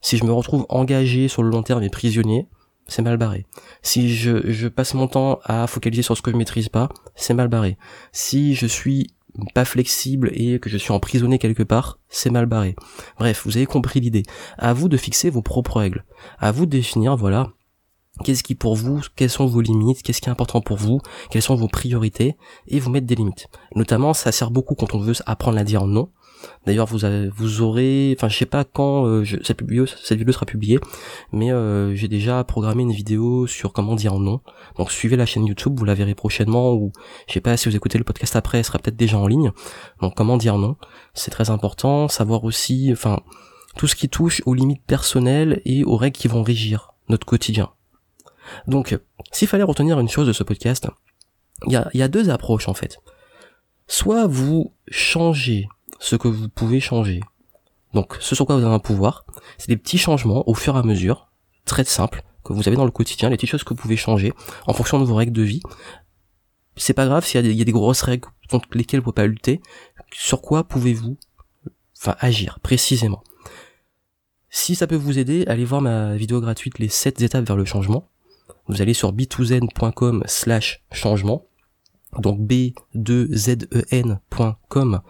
Si 0.00 0.16
je 0.16 0.24
me 0.24 0.32
retrouve 0.32 0.66
engagé 0.68 1.28
sur 1.28 1.42
le 1.42 1.50
long 1.50 1.62
terme 1.62 1.82
et 1.82 1.90
prisonnier, 1.90 2.48
c'est 2.86 3.02
mal 3.02 3.16
barré. 3.16 3.46
Si 3.82 4.14
je, 4.14 4.68
passe 4.68 4.94
mon 4.94 5.06
temps 5.06 5.40
à 5.44 5.66
focaliser 5.66 6.02
sur 6.02 6.16
ce 6.16 6.22
que 6.22 6.30
je 6.30 6.36
maîtrise 6.36 6.68
pas, 6.68 6.88
c'est 7.14 7.34
mal 7.34 7.48
barré. 7.48 7.78
Si 8.12 8.54
je 8.54 8.66
suis 8.66 9.14
pas 9.54 9.64
flexible 9.64 10.30
et 10.34 10.58
que 10.58 10.68
je 10.68 10.76
suis 10.76 10.92
emprisonné 10.92 11.38
quelque 11.38 11.62
part, 11.62 11.98
c'est 12.08 12.30
mal 12.30 12.46
barré. 12.46 12.74
Bref, 13.18 13.42
vous 13.44 13.56
avez 13.56 13.66
compris 13.66 14.00
l'idée. 14.00 14.24
À 14.58 14.72
vous 14.72 14.88
de 14.88 14.96
fixer 14.96 15.30
vos 15.30 15.42
propres 15.42 15.78
règles. 15.78 16.04
À 16.38 16.50
vous 16.50 16.66
de 16.66 16.70
définir, 16.70 17.16
voilà, 17.16 17.52
qu'est-ce 18.24 18.42
qui 18.42 18.54
pour 18.54 18.74
vous, 18.74 19.00
quelles 19.16 19.30
sont 19.30 19.46
vos 19.46 19.60
limites, 19.60 20.02
qu'est-ce 20.02 20.20
qui 20.20 20.28
est 20.28 20.32
important 20.32 20.60
pour 20.60 20.76
vous, 20.76 21.00
quelles 21.30 21.42
sont 21.42 21.54
vos 21.54 21.68
priorités, 21.68 22.36
et 22.66 22.80
vous 22.80 22.90
mettre 22.90 23.06
des 23.06 23.14
limites. 23.14 23.48
Notamment, 23.74 24.14
ça 24.14 24.32
sert 24.32 24.50
beaucoup 24.50 24.74
quand 24.74 24.94
on 24.94 24.98
veut 24.98 25.14
apprendre 25.26 25.58
à 25.58 25.64
dire 25.64 25.86
non. 25.86 26.10
D'ailleurs, 26.66 26.86
vous 26.86 27.60
aurez, 27.62 28.14
enfin, 28.16 28.28
je 28.28 28.36
sais 28.36 28.46
pas 28.46 28.64
quand 28.64 29.06
euh, 29.06 29.24
cette, 29.42 29.62
vidéo, 29.62 29.86
cette 29.86 30.18
vidéo 30.18 30.32
sera 30.32 30.46
publiée, 30.46 30.78
mais 31.32 31.50
euh, 31.52 31.94
j'ai 31.94 32.08
déjà 32.08 32.44
programmé 32.44 32.82
une 32.82 32.92
vidéo 32.92 33.46
sur 33.46 33.72
comment 33.72 33.94
dire 33.94 34.18
non. 34.18 34.40
Donc, 34.76 34.92
suivez 34.92 35.16
la 35.16 35.26
chaîne 35.26 35.46
YouTube, 35.46 35.78
vous 35.78 35.84
la 35.84 35.94
verrez 35.94 36.14
prochainement, 36.14 36.74
ou 36.74 36.92
je 37.28 37.34
sais 37.34 37.40
pas 37.40 37.56
si 37.56 37.68
vous 37.68 37.76
écoutez 37.76 37.98
le 37.98 38.04
podcast 38.04 38.36
après, 38.36 38.58
elle 38.58 38.64
sera 38.64 38.78
peut-être 38.78 38.96
déjà 38.96 39.18
en 39.18 39.26
ligne. 39.26 39.52
Donc, 40.00 40.14
comment 40.14 40.36
dire 40.36 40.58
non, 40.58 40.76
c'est 41.14 41.30
très 41.30 41.50
important. 41.50 42.08
Savoir 42.08 42.44
aussi, 42.44 42.90
enfin, 42.92 43.20
tout 43.76 43.86
ce 43.86 43.96
qui 43.96 44.08
touche 44.08 44.42
aux 44.46 44.54
limites 44.54 44.84
personnelles 44.86 45.62
et 45.64 45.84
aux 45.84 45.96
règles 45.96 46.16
qui 46.16 46.28
vont 46.28 46.42
régir 46.42 46.92
notre 47.08 47.26
quotidien. 47.26 47.70
Donc, 48.66 48.98
s'il 49.32 49.48
fallait 49.48 49.62
retenir 49.64 49.98
une 50.00 50.08
chose 50.08 50.26
de 50.26 50.32
ce 50.32 50.42
podcast, 50.42 50.88
il 51.66 51.72
y 51.72 51.76
a, 51.76 51.88
y 51.94 52.02
a 52.02 52.08
deux 52.08 52.30
approches 52.30 52.68
en 52.68 52.74
fait. 52.74 52.98
Soit 53.86 54.26
vous 54.26 54.72
changez 54.88 55.68
ce 56.00 56.16
que 56.16 56.26
vous 56.26 56.48
pouvez 56.48 56.80
changer. 56.80 57.20
Donc 57.94 58.16
ce 58.18 58.34
sur 58.34 58.46
quoi 58.46 58.56
vous 58.56 58.64
avez 58.64 58.74
un 58.74 58.80
pouvoir, 58.80 59.24
c'est 59.58 59.68
des 59.68 59.76
petits 59.76 59.98
changements 59.98 60.48
au 60.48 60.54
fur 60.54 60.74
et 60.74 60.78
à 60.78 60.82
mesure, 60.82 61.30
très 61.64 61.84
simples, 61.84 62.24
que 62.42 62.52
vous 62.52 62.66
avez 62.66 62.76
dans 62.76 62.84
le 62.84 62.90
quotidien, 62.90 63.28
les 63.28 63.36
petites 63.36 63.50
choses 63.50 63.62
que 63.62 63.70
vous 63.70 63.80
pouvez 63.80 63.96
changer 63.96 64.32
en 64.66 64.72
fonction 64.72 64.98
de 64.98 65.04
vos 65.04 65.14
règles 65.14 65.32
de 65.32 65.42
vie. 65.42 65.62
C'est 66.76 66.94
pas 66.94 67.06
grave 67.06 67.24
s'il 67.24 67.46
y, 67.46 67.60
a 67.60 67.64
des 67.64 67.72
grosses 67.72 68.02
règles 68.02 68.28
contre 68.48 68.68
lesquelles 68.72 69.00
vous 69.00 69.12
pouvez 69.12 69.14
pas 69.14 69.26
lutter, 69.26 69.60
sur 70.12 70.40
quoi 70.40 70.64
pouvez-vous 70.64 71.18
enfin 71.96 72.16
agir 72.20 72.58
précisément? 72.60 73.22
Si 74.48 74.74
ça 74.74 74.86
peut 74.86 74.96
vous 74.96 75.18
aider, 75.18 75.44
allez 75.46 75.64
voir 75.64 75.82
ma 75.82 76.16
vidéo 76.16 76.40
gratuite 76.40 76.78
les 76.78 76.88
7 76.88 77.20
étapes 77.22 77.46
vers 77.46 77.56
le 77.56 77.64
changement. 77.64 78.08
Vous 78.66 78.82
allez 78.82 78.94
sur 78.94 79.12
b2zen.com 79.12 80.24
slash 80.26 80.82
changement. 80.90 81.46
Donc 82.18 82.40
b2zen.com 82.40 85.00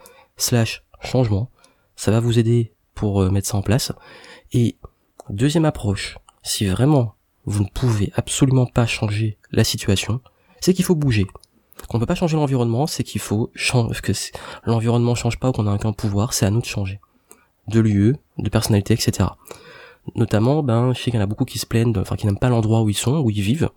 slash 0.40 0.82
changement. 1.00 1.50
Ça 1.96 2.10
va 2.10 2.20
vous 2.20 2.38
aider 2.38 2.72
pour 2.94 3.22
euh, 3.22 3.30
mettre 3.30 3.48
ça 3.48 3.56
en 3.56 3.62
place. 3.62 3.92
Et 4.52 4.76
deuxième 5.28 5.64
approche, 5.64 6.18
si 6.42 6.66
vraiment 6.66 7.14
vous 7.44 7.64
ne 7.64 7.68
pouvez 7.68 8.12
absolument 8.14 8.66
pas 8.66 8.86
changer 8.86 9.38
la 9.50 9.64
situation, 9.64 10.20
c'est 10.60 10.74
qu'il 10.74 10.84
faut 10.84 10.94
bouger. 10.94 11.26
Qu'on 11.88 11.98
ne 11.98 12.00
peut 12.00 12.06
pas 12.06 12.14
changer 12.14 12.36
l'environnement, 12.36 12.86
c'est 12.86 13.04
qu'il 13.04 13.20
faut 13.20 13.50
changer, 13.54 13.98
que 14.02 14.12
l'environnement 14.64 15.14
change 15.14 15.38
pas 15.38 15.48
ou 15.48 15.52
qu'on 15.52 15.66
a 15.66 15.74
aucun 15.74 15.92
pouvoir, 15.92 16.34
c'est 16.34 16.46
à 16.46 16.50
nous 16.50 16.60
de 16.60 16.66
changer. 16.66 17.00
De 17.68 17.80
lieu, 17.80 18.16
de 18.38 18.48
personnalité, 18.48 18.94
etc. 18.94 19.30
Notamment, 20.14 20.62
ben, 20.62 20.92
je 20.92 20.98
sais 20.98 21.10
qu'il 21.10 21.14
y 21.14 21.18
en 21.18 21.22
a 21.22 21.26
beaucoup 21.26 21.44
qui 21.44 21.58
se 21.58 21.66
plaignent, 21.66 21.96
enfin, 21.98 22.16
qui 22.16 22.26
n'aiment 22.26 22.38
pas 22.38 22.48
l'endroit 22.48 22.82
où 22.82 22.90
ils 22.90 22.94
sont, 22.94 23.18
où 23.18 23.30
ils 23.30 23.42
vivent. 23.42 23.70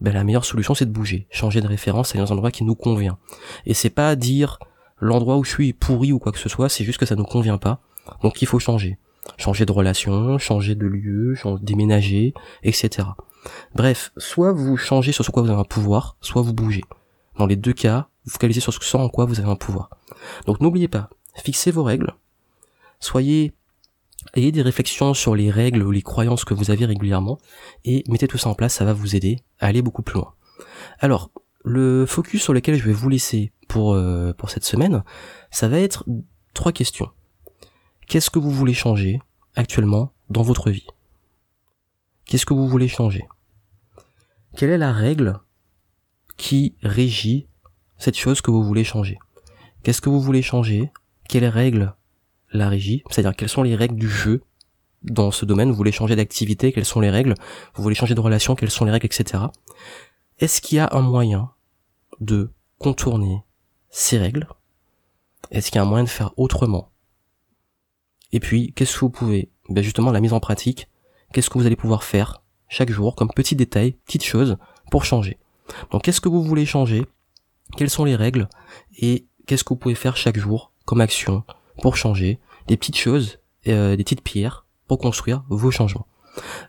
Ben, 0.00 0.12
la 0.12 0.24
meilleure 0.24 0.44
solution, 0.44 0.74
c'est 0.74 0.86
de 0.86 0.90
bouger. 0.90 1.26
Changer 1.30 1.60
de 1.60 1.66
référence, 1.66 2.12
aller 2.12 2.24
dans 2.24 2.32
un 2.32 2.36
endroit 2.36 2.50
qui 2.50 2.64
nous 2.64 2.74
convient. 2.74 3.18
Et 3.66 3.74
c'est 3.74 3.90
pas 3.90 4.14
dire, 4.16 4.58
l'endroit 5.02 5.36
où 5.36 5.44
je 5.44 5.50
suis 5.50 5.68
est 5.70 5.72
pourri 5.72 6.12
ou 6.12 6.18
quoi 6.18 6.32
que 6.32 6.38
ce 6.38 6.48
soit, 6.48 6.68
c'est 6.68 6.84
juste 6.84 6.98
que 6.98 7.06
ça 7.06 7.16
nous 7.16 7.24
convient 7.24 7.58
pas. 7.58 7.80
Donc 8.22 8.40
il 8.40 8.46
faut 8.46 8.60
changer. 8.60 8.98
Changer 9.36 9.66
de 9.66 9.72
relation, 9.72 10.38
changer 10.38 10.74
de 10.74 10.86
lieu, 10.86 11.34
déménager, 11.60 12.34
etc. 12.62 13.08
Bref, 13.74 14.12
soit 14.16 14.52
vous 14.52 14.76
changez 14.76 15.12
sur 15.12 15.24
ce 15.24 15.30
quoi 15.30 15.42
vous 15.42 15.50
avez 15.50 15.60
un 15.60 15.64
pouvoir, 15.64 16.16
soit 16.20 16.42
vous 16.42 16.54
bougez. 16.54 16.82
Dans 17.36 17.46
les 17.46 17.56
deux 17.56 17.72
cas, 17.72 18.08
vous 18.24 18.30
focalisez 18.30 18.60
sur 18.60 18.72
ce 18.72 18.96
en 18.96 19.08
quoi 19.08 19.24
vous 19.24 19.40
avez 19.40 19.50
un 19.50 19.56
pouvoir. 19.56 19.90
Donc 20.46 20.60
n'oubliez 20.60 20.88
pas, 20.88 21.10
fixez 21.34 21.72
vos 21.72 21.82
règles, 21.82 22.14
soyez, 23.00 23.52
ayez 24.34 24.52
des 24.52 24.62
réflexions 24.62 25.14
sur 25.14 25.34
les 25.34 25.50
règles 25.50 25.82
ou 25.82 25.90
les 25.90 26.02
croyances 26.02 26.44
que 26.44 26.54
vous 26.54 26.70
avez 26.70 26.84
régulièrement, 26.84 27.38
et 27.84 28.04
mettez 28.08 28.28
tout 28.28 28.38
ça 28.38 28.50
en 28.50 28.54
place, 28.54 28.74
ça 28.74 28.84
va 28.84 28.92
vous 28.92 29.16
aider 29.16 29.40
à 29.58 29.66
aller 29.66 29.82
beaucoup 29.82 30.02
plus 30.02 30.14
loin. 30.14 30.34
Alors, 31.00 31.30
le 31.64 32.06
focus 32.06 32.42
sur 32.42 32.52
lequel 32.52 32.74
je 32.74 32.84
vais 32.84 32.92
vous 32.92 33.08
laisser 33.08 33.52
pour, 33.68 33.94
euh, 33.94 34.32
pour 34.32 34.50
cette 34.50 34.64
semaine, 34.64 35.02
ça 35.50 35.68
va 35.68 35.78
être 35.78 36.04
trois 36.54 36.72
questions. 36.72 37.10
Qu'est-ce 38.06 38.30
que 38.30 38.38
vous 38.38 38.50
voulez 38.50 38.74
changer 38.74 39.20
actuellement 39.54 40.12
dans 40.28 40.42
votre 40.42 40.70
vie? 40.70 40.86
Qu'est-ce 42.26 42.46
que 42.46 42.54
vous 42.54 42.68
voulez 42.68 42.88
changer? 42.88 43.24
Quelle 44.56 44.70
est 44.70 44.78
la 44.78 44.92
règle 44.92 45.38
qui 46.36 46.74
régit 46.82 47.46
cette 47.98 48.18
chose 48.18 48.40
que 48.40 48.50
vous 48.50 48.64
voulez 48.64 48.84
changer? 48.84 49.18
Qu'est-ce 49.82 50.00
que 50.00 50.10
vous 50.10 50.20
voulez 50.20 50.42
changer? 50.42 50.90
Quelle 51.28 51.46
règle 51.46 51.94
la 52.52 52.68
régit? 52.68 53.02
C'est-à-dire 53.10 53.34
quelles 53.34 53.48
sont 53.48 53.62
les 53.62 53.74
règles 53.76 53.96
du 53.96 54.08
jeu 54.08 54.42
dans 55.02 55.30
ce 55.30 55.44
domaine? 55.44 55.70
Vous 55.70 55.76
voulez 55.76 55.92
changer 55.92 56.16
d'activité? 56.16 56.72
Quelles 56.72 56.84
sont 56.84 57.00
les 57.00 57.10
règles? 57.10 57.34
Vous 57.74 57.82
voulez 57.82 57.94
changer 57.94 58.14
de 58.14 58.20
relation? 58.20 58.54
Quelles 58.54 58.70
sont 58.70 58.84
les 58.84 58.92
règles, 58.92 59.06
etc. 59.06 59.44
Est-ce 60.42 60.60
qu'il 60.60 60.78
y 60.78 60.80
a 60.80 60.88
un 60.90 61.02
moyen 61.02 61.52
de 62.18 62.50
contourner 62.80 63.44
ces 63.90 64.18
règles? 64.18 64.48
Est-ce 65.52 65.70
qu'il 65.70 65.76
y 65.76 65.78
a 65.78 65.82
un 65.82 65.88
moyen 65.88 66.02
de 66.02 66.08
faire 66.08 66.32
autrement? 66.36 66.90
Et 68.32 68.40
puis, 68.40 68.72
qu'est-ce 68.72 68.94
que 68.94 69.00
vous 69.02 69.10
pouvez 69.10 69.52
Ben 69.68 69.84
justement, 69.84 70.10
la 70.10 70.18
mise 70.18 70.32
en 70.32 70.40
pratique, 70.40 70.88
qu'est-ce 71.32 71.48
que 71.48 71.58
vous 71.58 71.66
allez 71.66 71.76
pouvoir 71.76 72.02
faire 72.02 72.42
chaque 72.66 72.90
jour 72.90 73.14
comme 73.14 73.30
petit 73.30 73.54
détail, 73.54 73.92
petite 74.04 74.24
chose, 74.24 74.56
pour 74.90 75.04
changer? 75.04 75.38
Donc, 75.92 76.02
qu'est-ce 76.02 76.20
que 76.20 76.28
vous 76.28 76.42
voulez 76.42 76.66
changer? 76.66 77.06
Quelles 77.76 77.88
sont 77.88 78.04
les 78.04 78.16
règles? 78.16 78.48
Et 78.98 79.28
qu'est-ce 79.46 79.62
que 79.62 79.68
vous 79.68 79.78
pouvez 79.78 79.94
faire 79.94 80.16
chaque 80.16 80.40
jour 80.40 80.72
comme 80.86 81.00
action 81.00 81.44
pour 81.82 81.94
changer? 81.94 82.40
Des 82.66 82.76
petites 82.76 82.98
choses, 82.98 83.38
euh, 83.68 83.94
des 83.94 84.02
petites 84.02 84.24
pierres 84.24 84.66
pour 84.88 84.98
construire 84.98 85.44
vos 85.48 85.70
changements. 85.70 86.08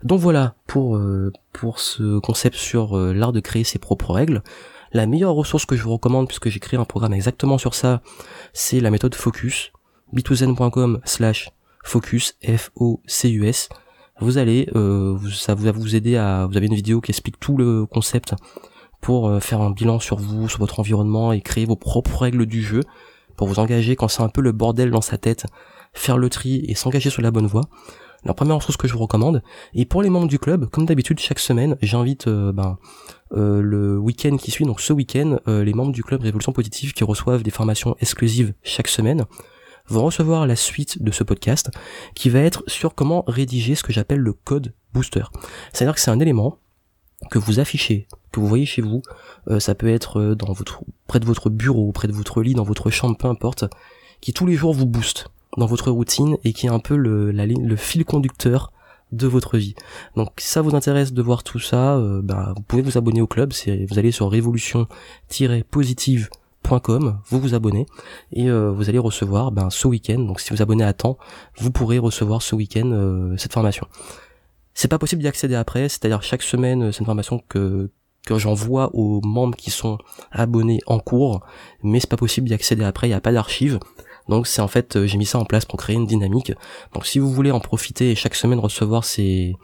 Donc 0.04 0.20
voilà 0.20 0.56
pour 0.68 0.98
euh, 0.98 1.32
pour 1.54 1.80
ce 1.80 2.20
concept 2.20 2.56
sur 2.56 2.98
euh, 2.98 3.14
l'art 3.14 3.32
de 3.32 3.40
créer 3.40 3.64
ses 3.64 3.80
propres 3.80 4.14
règles. 4.14 4.44
La 4.92 5.06
meilleure 5.08 5.34
ressource 5.34 5.66
que 5.66 5.76
je 5.76 5.84
vous 5.84 5.94
recommande, 5.94 6.28
puisque 6.28 6.50
j'ai 6.50 6.60
créé 6.60 6.80
un 6.80 6.86
programme 6.86 7.14
exactement 7.14 7.58
sur 7.58 7.74
ça, 7.74 8.02
c'est 8.54 8.80
la 8.80 8.92
méthode 8.92 9.16
Focus, 9.16 9.72
b2zen.com 10.14 11.00
slash 11.04 11.52
focus, 11.84 12.38
F-O-C-U-S. 12.44 13.70
Vous 14.20 14.38
allez, 14.38 14.70
euh, 14.76 15.18
ça 15.32 15.56
va 15.56 15.72
vous 15.72 15.96
aider 15.96 16.16
à, 16.16 16.46
vous 16.46 16.58
avez 16.58 16.68
une 16.68 16.76
vidéo 16.76 17.02
qui 17.02 17.10
explique 17.12 17.40
tout 17.40 17.58
le 17.58 17.88
concept 17.88 18.36
pour 19.02 19.42
faire 19.42 19.60
un 19.60 19.72
bilan 19.72 20.00
sur 20.00 20.18
vous, 20.18 20.48
sur 20.48 20.60
votre 20.60 20.80
environnement 20.80 21.34
et 21.34 21.42
créer 21.42 21.66
vos 21.66 21.76
propres 21.76 22.22
règles 22.22 22.46
du 22.46 22.62
jeu 22.62 22.82
pour 23.36 23.48
vous 23.48 23.60
engager 23.60 23.96
quand 23.96 24.08
c'est 24.08 24.22
un 24.22 24.30
peu 24.30 24.40
le 24.40 24.52
bordel 24.52 24.92
dans 24.92 25.02
sa 25.02 25.18
tête, 25.18 25.46
faire 25.94 26.18
le 26.18 26.30
tri 26.30 26.64
et 26.68 26.76
s'engager 26.76 27.10
sur 27.10 27.22
la 27.22 27.32
bonne 27.32 27.48
voie 27.48 27.64
la 28.26 28.34
première 28.34 28.62
chose 28.62 28.78
que 28.78 28.88
je 28.88 28.94
vous 28.94 29.00
recommande. 29.00 29.44
Et 29.74 29.86
pour 29.86 30.02
les 30.02 30.10
membres 30.10 30.28
du 30.28 30.40
club, 30.40 30.70
comme 30.70 30.86
d'habitude, 30.86 31.20
chaque 31.20 31.40
semaine, 31.40 31.78
j'invite 31.82 32.28
euh, 32.28 32.52
ben, 32.52 32.78
euh, 33.34 33.62
le 33.62 33.98
week-end 33.98 34.38
qui 34.38 34.52
suit, 34.52 34.66
donc 34.66 34.82
ce 34.82 34.94
week-end, 34.94 35.38
euh, 35.48 35.64
les 35.64 35.74
membres 35.74 35.92
du 35.92 36.04
club 36.04 36.22
Révolution 36.22 36.54
Positive 36.54 36.94
qui 36.94 37.04
reçoivent 37.04 37.44
des 37.44 37.52
formations 37.52 37.96
exclusives 38.00 38.54
chaque 38.64 38.88
semaine 38.88 39.26
vont 39.88 40.06
recevoir 40.06 40.48
la 40.48 40.56
suite 40.56 41.04
de 41.04 41.12
ce 41.12 41.24
podcast 41.24 41.70
qui 42.16 42.30
va 42.30 42.40
être 42.40 42.64
sur 42.68 42.96
comment 42.96 43.24
rédiger 43.28 43.76
ce 43.76 43.84
que 43.84 43.92
j'appelle 43.92 44.20
le 44.20 44.32
code 44.32 44.74
booster. 44.94 45.24
C'est-à-dire 45.74 45.96
que 45.96 46.00
c'est 46.00 46.12
un 46.12 46.20
élément 46.20 46.60
que 47.30 47.38
vous 47.38 47.60
affichez, 47.60 48.08
que 48.32 48.40
vous 48.40 48.48
voyez 48.48 48.66
chez 48.66 48.82
vous, 48.82 49.02
ça 49.60 49.76
peut 49.76 49.90
être 49.90 50.36
dans 50.36 50.54
votre 50.54 50.84
près 51.08 51.20
de 51.20 51.26
votre 51.26 51.50
bureau, 51.50 51.92
près 51.92 52.08
de 52.08 52.14
votre 52.14 52.42
lit, 52.42 52.54
dans 52.54 52.64
votre 52.64 52.92
chambre, 52.92 53.18
peu 53.18 53.28
importe, 53.28 53.66
qui 54.22 54.32
tous 54.32 54.46
les 54.46 54.56
jours 54.56 54.74
vous 54.74 54.86
booste 54.86 55.28
dans 55.58 55.66
votre 55.66 55.92
routine 55.92 56.38
et 56.44 56.54
qui 56.54 56.68
est 56.68 56.70
un 56.70 56.80
peu 56.80 56.96
le, 56.96 57.32
la 57.32 57.46
le 57.46 57.76
fil 57.76 58.06
conducteur 58.06 58.72
de 59.14 59.28
votre 59.28 59.58
vie. 59.58 59.76
Donc 60.16 60.30
si 60.38 60.48
ça 60.48 60.62
vous 60.62 60.76
intéresse 60.76 61.12
de 61.14 61.22
voir 61.22 61.44
tout 61.44 61.60
ça, 61.60 61.98
euh, 61.98 62.22
bah, 62.22 62.54
vous 62.56 62.64
pouvez 62.64 62.82
vous 62.82 62.98
abonner 62.98 63.22
au 63.22 63.28
club. 63.28 63.54
Vous 63.90 64.00
allez 64.00 64.12
sur 64.12 64.30
révolution-positive.com, 64.30 67.20
vous 67.30 67.40
vous 67.40 67.54
abonnez 67.54 67.86
et 68.32 68.50
euh, 68.50 68.72
vous 68.72 68.90
allez 68.90 69.00
recevoir 69.00 69.52
ben, 69.52 69.70
ce 69.70 69.88
week-end. 69.88 70.20
Donc 70.20 70.42
si 70.42 70.52
vous 70.52 70.62
abonnez 70.62 70.84
à 70.84 70.94
temps, 70.94 71.18
vous 71.58 71.72
pourrez 71.72 72.00
recevoir 72.00 72.42
ce 72.42 72.56
week-end 72.56 72.92
euh, 72.92 73.38
cette 73.38 73.54
formation. 73.54 73.88
C'est 74.74 74.88
pas 74.88 74.98
possible 74.98 75.22
d'y 75.22 75.28
accéder 75.28 75.56
après, 75.56 75.88
c'est-à-dire 75.88 76.24
chaque 76.24 76.42
semaine 76.42 76.92
c'est 76.92 77.00
une 77.00 77.06
formation 77.06 77.44
que 77.48 77.92
que 78.26 78.40
j'envoie 78.40 78.90
aux 78.94 79.20
membres 79.22 79.58
qui 79.58 79.70
sont 79.70 79.98
abonnés 80.32 80.80
en 80.88 80.98
cours, 80.98 81.42
mais 81.84 82.00
c'est 82.00 82.10
pas 82.10 82.16
possible 82.16 82.48
d'y 82.48 82.54
accéder 82.54 82.86
après, 82.86 83.08
il 83.08 83.10
n'y 83.10 83.16
a 83.16 83.22
pas 83.22 83.34
d'archives. 83.34 83.80
Donc 84.30 84.48
c'est 84.48 84.62
en 84.62 84.68
fait, 84.68 84.96
euh, 84.96 85.06
j'ai 85.06 85.18
mis 85.18 85.26
ça 85.26 85.40
en 85.40 85.46
place 85.46 85.66
pour 85.66 85.80
créer 85.80 85.96
une 85.96 86.06
dynamique. 86.06 86.54
Donc 86.94 87.06
si 87.06 87.20
vous 87.20 87.32
voulez 87.32 87.52
en 87.52 87.60
profiter 87.60 88.12
et 88.12 88.16
chaque 88.16 88.36
semaine 88.36 88.60
recevoir 88.60 89.04
ces 89.04 89.56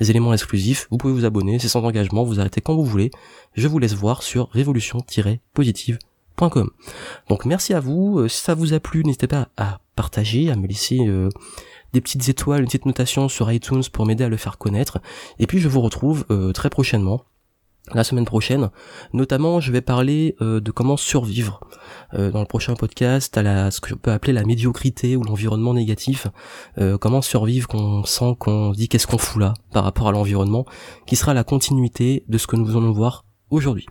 éléments 0.00 0.32
exclusifs, 0.32 0.86
vous 0.90 0.96
pouvez 0.96 1.12
vous 1.12 1.24
abonner, 1.24 1.58
c'est 1.58 1.68
sans 1.68 1.84
engagement, 1.84 2.24
vous 2.24 2.40
arrêtez 2.40 2.60
quand 2.60 2.74
vous 2.74 2.84
voulez. 2.84 3.10
Je 3.54 3.68
vous 3.68 3.78
laisse 3.78 3.94
voir 3.94 4.22
sur 4.22 4.48
révolution-positive.com. 4.50 6.70
Donc 7.28 7.44
merci 7.44 7.74
à 7.74 7.80
vous, 7.80 8.18
euh, 8.18 8.28
si 8.28 8.40
ça 8.40 8.54
vous 8.54 8.72
a 8.72 8.80
plu, 8.80 9.04
n'hésitez 9.04 9.26
pas 9.26 9.48
à 9.56 9.80
partager, 9.94 10.50
à 10.50 10.56
me 10.56 10.66
laisser 10.66 11.00
euh, 11.06 11.28
des 11.92 12.00
petites 12.00 12.28
étoiles, 12.28 12.60
une 12.60 12.66
petite 12.66 12.86
notation 12.86 13.28
sur 13.28 13.50
iTunes 13.52 13.84
pour 13.92 14.06
m'aider 14.06 14.24
à 14.24 14.28
le 14.28 14.36
faire 14.36 14.58
connaître. 14.58 14.98
Et 15.38 15.46
puis 15.46 15.60
je 15.60 15.68
vous 15.68 15.80
retrouve 15.80 16.26
très 16.52 16.70
prochainement 16.70 17.24
la 17.94 18.04
semaine 18.04 18.24
prochaine. 18.24 18.70
Notamment, 19.12 19.60
je 19.60 19.72
vais 19.72 19.80
parler 19.80 20.36
euh, 20.40 20.60
de 20.60 20.70
comment 20.70 20.96
survivre 20.96 21.60
euh, 22.14 22.30
dans 22.30 22.40
le 22.40 22.46
prochain 22.46 22.74
podcast 22.74 23.36
à 23.36 23.70
ce 23.70 23.80
que 23.80 23.88
je 23.88 23.94
peux 23.94 24.12
appeler 24.12 24.32
la 24.32 24.44
médiocrité 24.44 25.16
ou 25.16 25.22
l'environnement 25.22 25.74
négatif. 25.74 26.26
Euh, 26.78 26.98
comment 26.98 27.22
survivre 27.22 27.68
qu'on 27.68 28.04
sent 28.04 28.36
qu'on 28.38 28.72
dit 28.72 28.88
qu'est-ce 28.88 29.06
qu'on 29.06 29.18
fout 29.18 29.40
là 29.40 29.54
par 29.72 29.84
rapport 29.84 30.08
à 30.08 30.12
l'environnement, 30.12 30.64
qui 31.06 31.16
sera 31.16 31.34
la 31.34 31.44
continuité 31.44 32.24
de 32.28 32.38
ce 32.38 32.46
que 32.46 32.56
nous 32.56 32.76
allons 32.76 32.92
voir 32.92 33.24
aujourd'hui. 33.50 33.86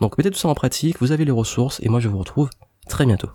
Donc 0.00 0.18
mettez 0.18 0.30
tout 0.30 0.38
ça 0.38 0.48
en 0.48 0.54
pratique, 0.54 1.00
vous 1.00 1.12
avez 1.12 1.24
les 1.24 1.30
ressources 1.30 1.80
et 1.80 1.88
moi 1.88 2.00
je 2.00 2.08
vous 2.08 2.18
retrouve 2.18 2.50
très 2.88 3.06
bientôt. 3.06 3.28